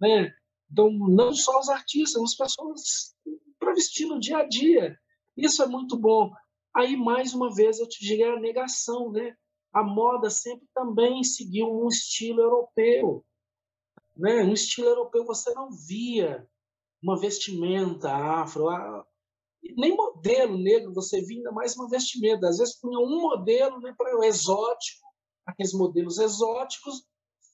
[0.00, 0.34] Né?
[0.70, 3.14] Então, não só os artistas, as pessoas
[3.58, 4.98] para vestir no dia a dia.
[5.36, 6.30] Isso é muito bom.
[6.74, 9.36] Aí, mais uma vez, eu te digo, é a negação, né?
[9.72, 13.24] A moda sempre também seguiu um estilo europeu.
[14.16, 14.42] Né?
[14.42, 16.46] Um estilo europeu, você não via
[17.02, 18.66] uma vestimenta afro,
[19.76, 22.48] nem modelo negro você via, ainda mais uma vestimenta.
[22.48, 25.06] Às vezes punha um modelo né, para o exótico,
[25.46, 27.04] aqueles modelos exóticos,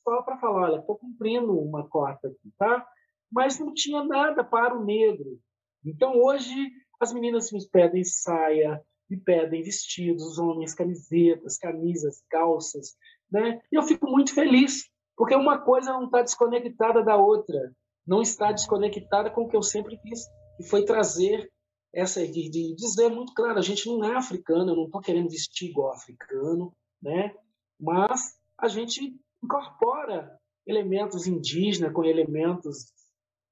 [0.04, 2.86] só para falar, olha, estou cumprindo uma cota aqui, tá?
[3.30, 5.38] Mas não tinha nada para o negro.
[5.84, 6.54] Então hoje
[7.00, 12.94] as meninas me pedem saia, me pedem vestidos, os homens camisetas, camisas, calças,
[13.30, 13.60] né?
[13.70, 14.84] E eu fico muito feliz,
[15.16, 17.72] porque uma coisa não está desconectada da outra,
[18.06, 20.26] não está desconectada com o que eu sempre quis,
[20.56, 21.50] que foi trazer
[21.92, 25.30] essa de, de dizer muito claro, a gente não é africano, eu não estou querendo
[25.30, 27.34] vestir igual africano, né?
[27.78, 32.92] Mas a gente incorpora elementos indígenas com elementos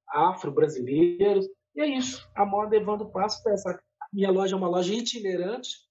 [0.09, 2.27] afro-brasileiros, e é isso.
[2.35, 3.81] A moda Evandro Passo é essa.
[4.11, 5.87] Minha loja é uma loja itinerante,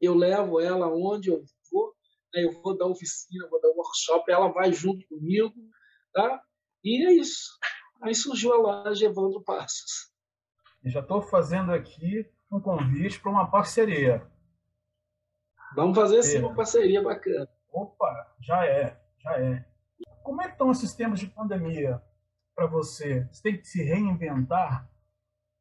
[0.00, 1.94] eu levo ela onde eu vou,
[2.34, 2.44] né?
[2.44, 5.54] eu vou dar oficina, vou dar workshop, ela vai junto comigo,
[6.12, 6.42] tá?
[6.82, 7.58] E é isso.
[8.02, 10.12] Aí surgiu a loja Evandro Passos.
[10.84, 14.30] Já estou fazendo aqui um convite para uma parceria.
[15.74, 17.48] Vamos fazer sim uma parceria bacana.
[17.74, 19.64] Opa, já é, já é.
[20.22, 22.00] Como é que estão esses tempos de pandemia
[22.54, 23.28] para você?
[23.30, 24.88] Você tem que se reinventar?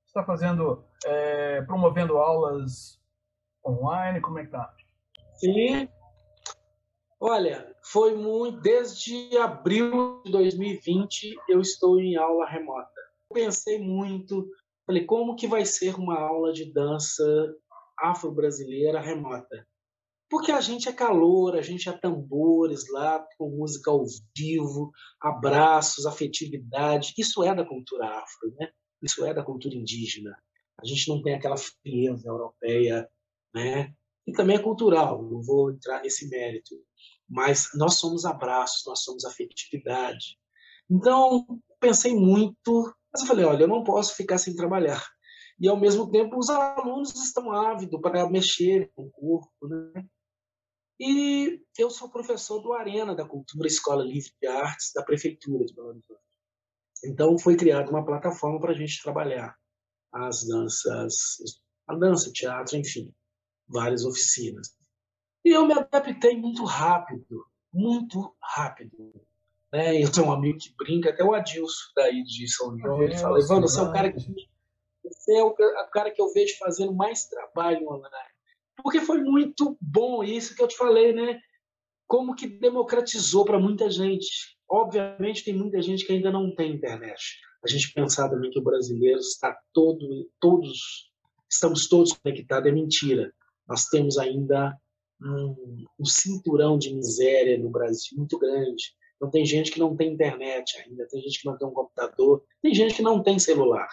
[0.05, 3.01] Você está fazendo, é, promovendo aulas
[3.66, 4.22] online?
[4.22, 4.74] Como é que tá?
[5.34, 5.89] Sim.
[7.20, 8.61] Olha, foi muito.
[8.61, 13.01] Desde abril de 2020 eu estou em aula remota.
[13.34, 14.47] Pensei muito
[14.86, 17.24] Falei, como que vai ser uma aula de dança
[17.97, 19.66] afro-brasileira remota?
[20.34, 24.04] Porque a gente é calor, a gente é tambores lá, com música ao
[24.36, 27.14] vivo, abraços, afetividade.
[27.16, 28.72] Isso é da cultura afro, né?
[29.00, 30.36] Isso é da cultura indígena.
[30.82, 33.08] A gente não tem aquela frieza europeia,
[33.54, 33.94] né?
[34.26, 36.78] E também é cultural, não vou entrar nesse mérito.
[37.30, 40.40] Mas nós somos abraços, nós somos afetividade.
[40.90, 41.46] Então,
[41.80, 45.06] pensei muito mas eu falei, olha, eu não posso ficar sem trabalhar.
[45.60, 49.68] E, ao mesmo tempo, os alunos estão ávidos para mexer com o corpo.
[49.68, 50.04] Né?
[51.00, 55.74] E eu sou professor do Arena da Cultura Escola Livre de Artes da Prefeitura de
[55.74, 56.20] Belo Horizonte.
[57.06, 59.58] Então, foi criada uma plataforma para a gente trabalhar
[60.12, 61.16] as danças,
[61.88, 63.14] a dança, teatro, enfim,
[63.68, 64.76] várias oficinas.
[65.44, 69.12] E eu me adaptei muito rápido, muito rápido.
[69.74, 70.02] Né?
[70.02, 73.39] Eu tenho um amigo que brinca, até o Adilson daí de São João, ele fala,
[73.39, 74.54] Evandro, você é o cara que
[75.04, 75.54] você é o
[75.91, 78.33] cara que eu vejo fazendo mais trabalho online.
[78.82, 81.40] Porque foi muito bom isso que eu te falei, né?
[82.08, 84.58] Como que democratizou para muita gente.
[84.70, 87.40] Obviamente tem muita gente que ainda não tem internet.
[87.64, 91.12] A gente pensar também que o brasileiro está todo, todos,
[91.50, 93.34] estamos todos conectados é mentira.
[93.68, 94.78] Nós temos ainda
[95.22, 98.94] um, um cinturão de miséria no Brasil muito grande.
[99.16, 102.44] Então, tem gente que não tem internet ainda, tem gente que não tem um computador,
[102.62, 103.88] tem gente que não tem celular.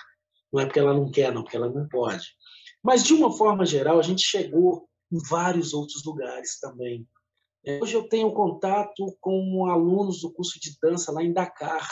[0.53, 2.35] Não é porque ela não quer, não, porque ela não pode.
[2.83, 7.07] Mas, de uma forma geral, a gente chegou em vários outros lugares também.
[7.65, 11.87] É, hoje eu tenho contato com alunos do curso de dança lá em Dakar,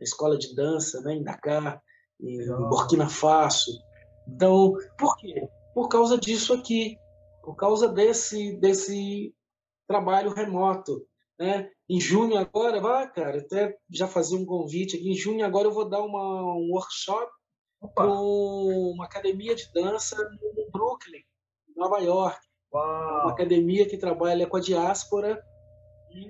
[0.00, 1.82] a escola de dança né, em Dakar,
[2.20, 3.78] em Burkina Faso.
[4.26, 5.48] Então, por quê?
[5.74, 6.96] Por causa disso aqui,
[7.42, 9.34] por causa desse, desse
[9.86, 11.06] trabalho remoto.
[11.38, 11.70] Né?
[11.88, 15.10] Em junho agora, vai, cara, até já fazer um convite aqui.
[15.10, 17.30] Em junho agora eu vou dar uma, um workshop
[17.80, 20.16] com uma academia de dança
[20.56, 21.22] no Brooklyn,
[21.76, 22.38] Nova York.
[22.72, 23.22] Uau.
[23.22, 25.42] Uma academia que trabalha com a diáspora.
[26.10, 26.28] E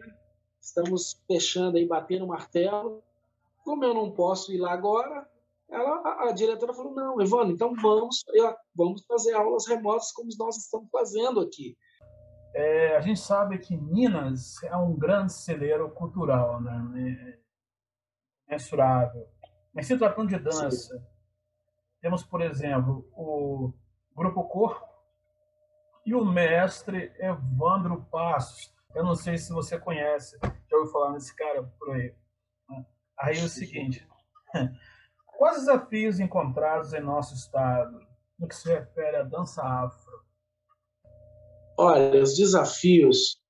[0.60, 3.02] estamos fechando aí, batendo o martelo.
[3.64, 5.28] Como eu não posso ir lá agora,
[5.68, 10.28] ela, a, a diretora falou: não, Evandro, então vamos, eu, vamos fazer aulas remotas como
[10.38, 11.76] nós estamos fazendo aqui.
[12.54, 17.38] É, a gente sabe que Minas é um grande celeiro cultural, né?
[18.48, 19.28] É mensurável.
[19.74, 20.98] Mas se tratando de dança, Sim.
[22.00, 23.72] Temos, por exemplo, o
[24.14, 24.86] Grupo Corpo,
[26.04, 28.72] e o mestre Evandro Passos.
[28.94, 32.14] Eu não sei se você conhece, já ouviu falar nesse cara por aí.
[32.68, 32.86] Né?
[33.20, 34.06] Aí é o seguinte:
[35.38, 38.00] quais desafios encontrados em nosso estado
[38.38, 40.24] no que se refere à dança afro?
[41.78, 43.40] Olha, os desafios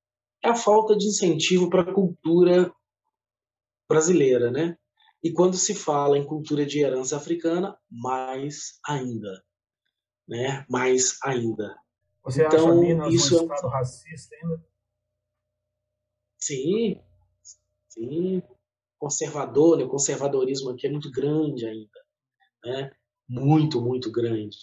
[0.45, 2.73] é a falta de incentivo para a cultura
[3.89, 4.78] brasileira, né?
[5.23, 9.45] E quando se fala em cultura de herança africana, mais ainda,
[10.29, 10.65] né?
[10.71, 11.77] Mais ainda.
[12.23, 14.67] Você então, acha Minas isso um estado é racista ainda?
[16.39, 17.01] Sim,
[17.89, 18.43] sim.
[18.97, 19.85] Conservador, né?
[19.85, 22.01] O conservadorismo aqui é muito grande ainda,
[22.65, 22.93] né?
[23.29, 24.57] Muito, muito grande.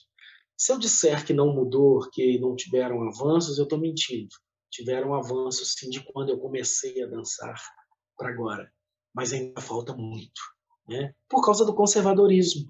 [0.57, 4.33] Se eu disser que não mudou, que não tiveram avanços, eu estou mentindo.
[4.71, 7.61] Tiveram avanços, sim, de quando eu comecei a dançar
[8.17, 8.74] para agora
[9.15, 10.41] mas ainda falta muito,
[10.87, 11.15] né?
[11.29, 12.69] Por causa do conservadorismo.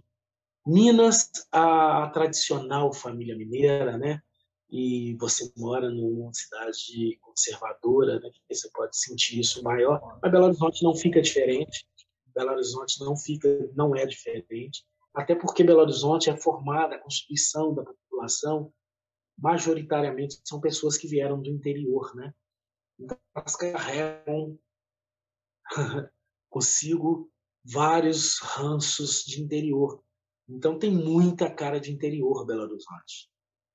[0.66, 4.22] Minas, a tradicional família mineira, né?
[4.70, 8.30] E você mora numa cidade conservadora, né?
[8.50, 10.20] Você pode sentir isso maior.
[10.22, 11.86] Mas Belo Horizonte não fica diferente.
[12.34, 14.86] Belo Horizonte não fica, não é diferente.
[15.14, 18.72] Até porque Belo Horizonte é formada, a constituição da população
[19.38, 22.34] majoritariamente são pessoas que vieram do interior, né?
[23.00, 24.58] Então, elas carregam
[26.56, 27.30] consigo
[27.66, 30.02] vários ranços de interior.
[30.48, 33.30] Então tem muita cara de interior Belo Horizonte,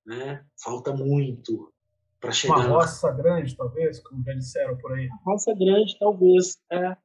[0.07, 0.47] né?
[0.63, 1.71] Falta muito
[2.19, 2.57] para chegar.
[2.57, 5.09] Uma roça grande, talvez, como já disseram por aí.
[5.09, 6.57] Uma roça grande, talvez.
[6.73, 6.97] É.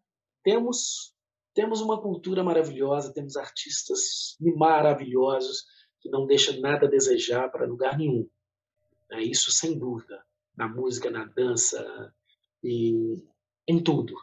[0.44, 1.14] Temos
[1.54, 5.66] temos uma cultura maravilhosa, temos artistas maravilhosos
[6.00, 8.30] que não deixam nada a desejar para lugar nenhum.
[9.12, 10.24] É isso sem dúvida,
[10.56, 12.14] na música, na dança
[12.64, 13.26] e
[13.68, 14.16] em tudo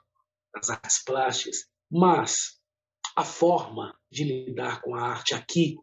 [0.55, 2.61] das artes plásticas, mas
[3.17, 5.77] a forma de lidar com a arte aqui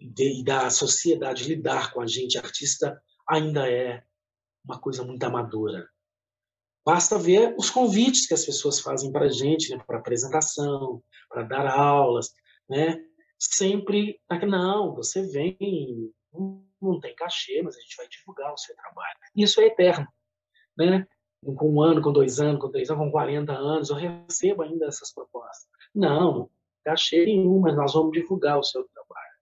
[0.00, 4.02] e da sociedade lidar com a gente artista ainda é
[4.64, 5.88] uma coisa muito amadora.
[6.84, 11.42] Basta ver os convites que as pessoas fazem para a gente, né, para apresentação, para
[11.42, 12.30] dar aulas,
[12.68, 13.02] né?
[13.38, 16.12] Sempre, não, você vem,
[16.80, 19.16] não tem cachê, mas a gente vai divulgar o seu trabalho.
[19.34, 20.06] Isso é eterno,
[20.76, 21.06] né?
[21.54, 24.86] Com um ano, com dois anos, com três anos, com 40 anos, eu recebo ainda
[24.86, 25.66] essas propostas.
[25.94, 26.48] Não,
[26.84, 29.34] cachê nenhum, mas nós vamos divulgar o seu trabalho.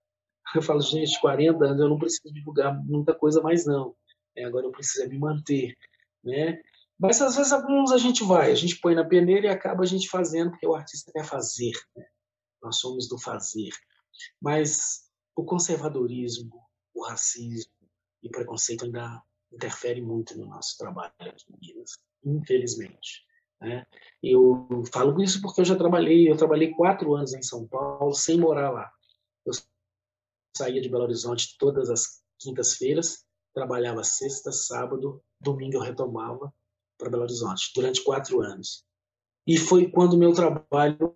[0.55, 3.95] Eu falo, gente, 40 anos eu não preciso divulgar muita coisa mais não.
[4.35, 5.75] É, agora eu preciso me manter,
[6.23, 6.61] né?
[6.99, 9.85] Mas às vezes alguns a gente vai, a gente põe na peneira e acaba a
[9.85, 11.71] gente fazendo porque o artista quer fazer.
[11.95, 12.05] Né?
[12.61, 13.71] Nós somos do fazer.
[14.41, 16.61] Mas o conservadorismo,
[16.93, 17.73] o racismo
[18.21, 19.21] e o preconceito ainda
[19.53, 23.25] interfere muito no nosso trabalho aqui em Minas, infelizmente.
[23.61, 23.85] Né?
[24.21, 28.37] Eu falo isso porque eu já trabalhei, eu trabalhei quatro anos em São Paulo sem
[28.37, 28.91] morar lá.
[29.45, 29.53] Eu
[30.55, 36.53] saía de Belo Horizonte todas as quintas-feiras, trabalhava sexta, sábado, domingo eu retomava
[36.97, 38.85] para Belo Horizonte durante quatro anos.
[39.45, 41.15] E foi quando meu trabalho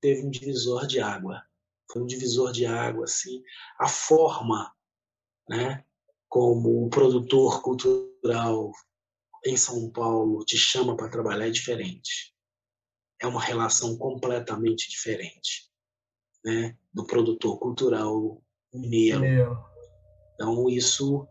[0.00, 1.42] teve um divisor de água.
[1.90, 3.42] Foi um divisor de água, assim,
[3.78, 4.72] a forma,
[5.48, 5.84] né,
[6.30, 8.72] como um produtor cultural
[9.44, 12.32] em São Paulo te chama para trabalhar é diferente.
[13.20, 15.68] É uma relação completamente diferente
[16.44, 18.40] né, do produtor cultural
[18.72, 19.58] mineiro.
[20.34, 21.26] Então, isso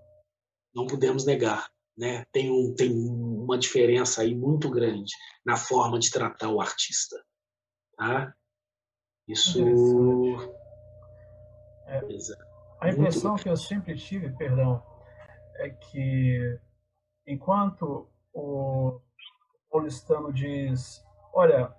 [0.75, 1.71] não podemos negar.
[1.97, 2.25] Né?
[2.31, 5.13] Tem, um, tem uma diferença aí muito grande
[5.45, 7.15] na forma de tratar o artista.
[7.97, 8.33] Tá?
[9.27, 9.59] Isso.
[11.87, 12.01] É,
[12.79, 14.83] a impressão que eu sempre tive, perdão,
[15.55, 16.59] é que
[17.27, 19.01] enquanto o
[19.69, 21.03] paulistano diz,
[21.33, 21.73] olha,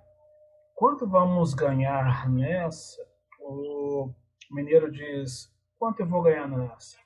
[0.74, 3.01] quanto vamos ganhar nessa?
[3.40, 4.12] O
[4.51, 6.98] mineiro diz, quanto eu vou ganhar nessa?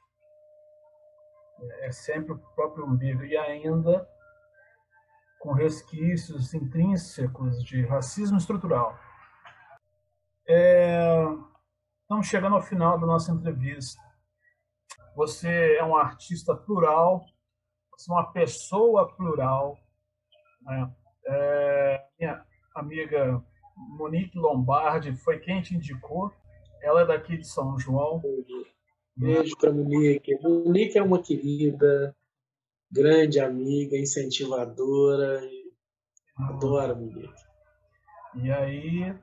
[1.80, 3.24] É sempre o próprio umbigo.
[3.24, 4.08] E ainda
[5.38, 8.98] com resquícios intrínsecos de racismo estrutural.
[10.48, 11.26] É,
[12.04, 14.00] estamos chegando ao final da nossa entrevista.
[15.16, 17.24] Você é um artista plural,
[17.92, 19.78] você é uma pessoa plural.
[20.60, 20.94] Né?
[21.26, 22.44] É, minha
[22.74, 23.42] amiga
[23.76, 26.30] Monique Lombardi foi quem te indicou.
[26.82, 28.22] Ela é daqui de São João.
[29.16, 30.38] Beijo para Monique.
[30.42, 32.14] Monique é uma querida,
[32.92, 35.40] grande amiga, incentivadora.
[36.36, 37.44] Adoro Monique.
[38.34, 39.16] E aí,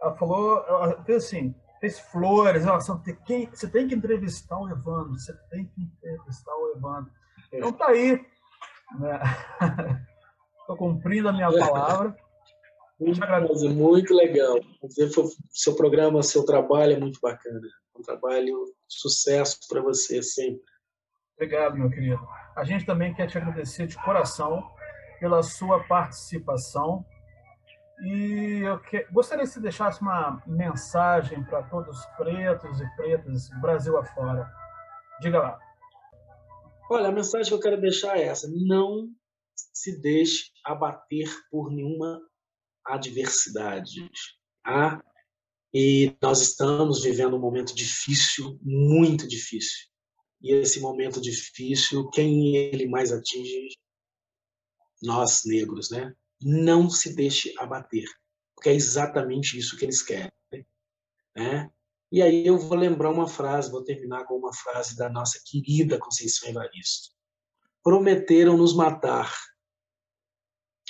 [0.00, 4.70] ela falou, ela fez assim, fez flores, ó, você, tem, você tem que entrevistar o
[4.70, 7.10] Evandro, você tem que entrevistar o Evandro.
[7.52, 8.24] Então tá aí.
[8.92, 10.06] Estou né?
[10.78, 12.16] cumprindo a minha palavra.
[13.00, 13.20] Muito,
[13.74, 14.60] muito legal.
[15.50, 17.60] Seu programa, seu trabalho é muito bacana.
[17.98, 20.62] Um trabalho sucesso para você sempre.
[21.34, 22.24] Obrigado, meu querido.
[22.54, 24.62] A gente também quer te agradecer de coração
[25.18, 27.04] pela sua participação.
[28.00, 29.04] E eu que...
[29.12, 34.50] gostaria que você deixasse uma mensagem para todos os pretos e pretas, Brasil afora.
[35.20, 35.58] Diga lá.
[36.90, 39.08] Olha, a mensagem que eu quero deixar é essa: não
[39.72, 42.20] se deixe abater por nenhuma
[42.84, 44.10] adversidade.
[44.64, 45.02] Tá?
[45.72, 49.88] E nós estamos vivendo um momento difícil, muito difícil.
[50.42, 53.68] E esse momento difícil, quem ele mais atinge?
[55.02, 56.12] Nós, negros, né?
[56.42, 58.08] Não se deixe abater,
[58.54, 60.32] porque é exatamente isso que eles querem.
[61.34, 61.70] Né?
[62.10, 65.98] E aí eu vou lembrar uma frase, vou terminar com uma frase da nossa querida
[65.98, 67.10] Conceição Evaristo.
[67.82, 69.32] Prometeram nos matar,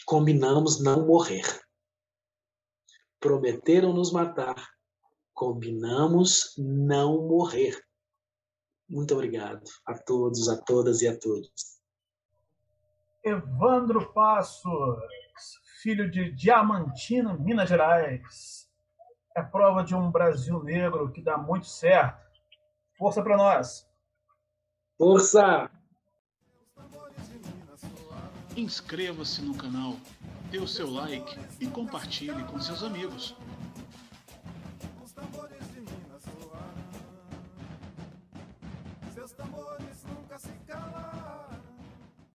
[0.05, 1.47] combinamos não morrer.
[3.21, 4.69] Prometeram nos matar,
[5.33, 7.81] combinamos não morrer.
[8.89, 11.81] Muito obrigado a todos, a todas e a todos.
[13.25, 14.99] Evandro Passos,
[15.83, 18.71] filho de Diamantina, Minas Gerais
[19.35, 22.23] é prova de um Brasil negro que dá muito certo.
[22.97, 23.89] Força para nós!
[24.97, 25.69] Força!
[28.57, 29.97] Inscreva-se no canal,
[30.51, 33.35] dê o seu like e compartilhe com seus amigos.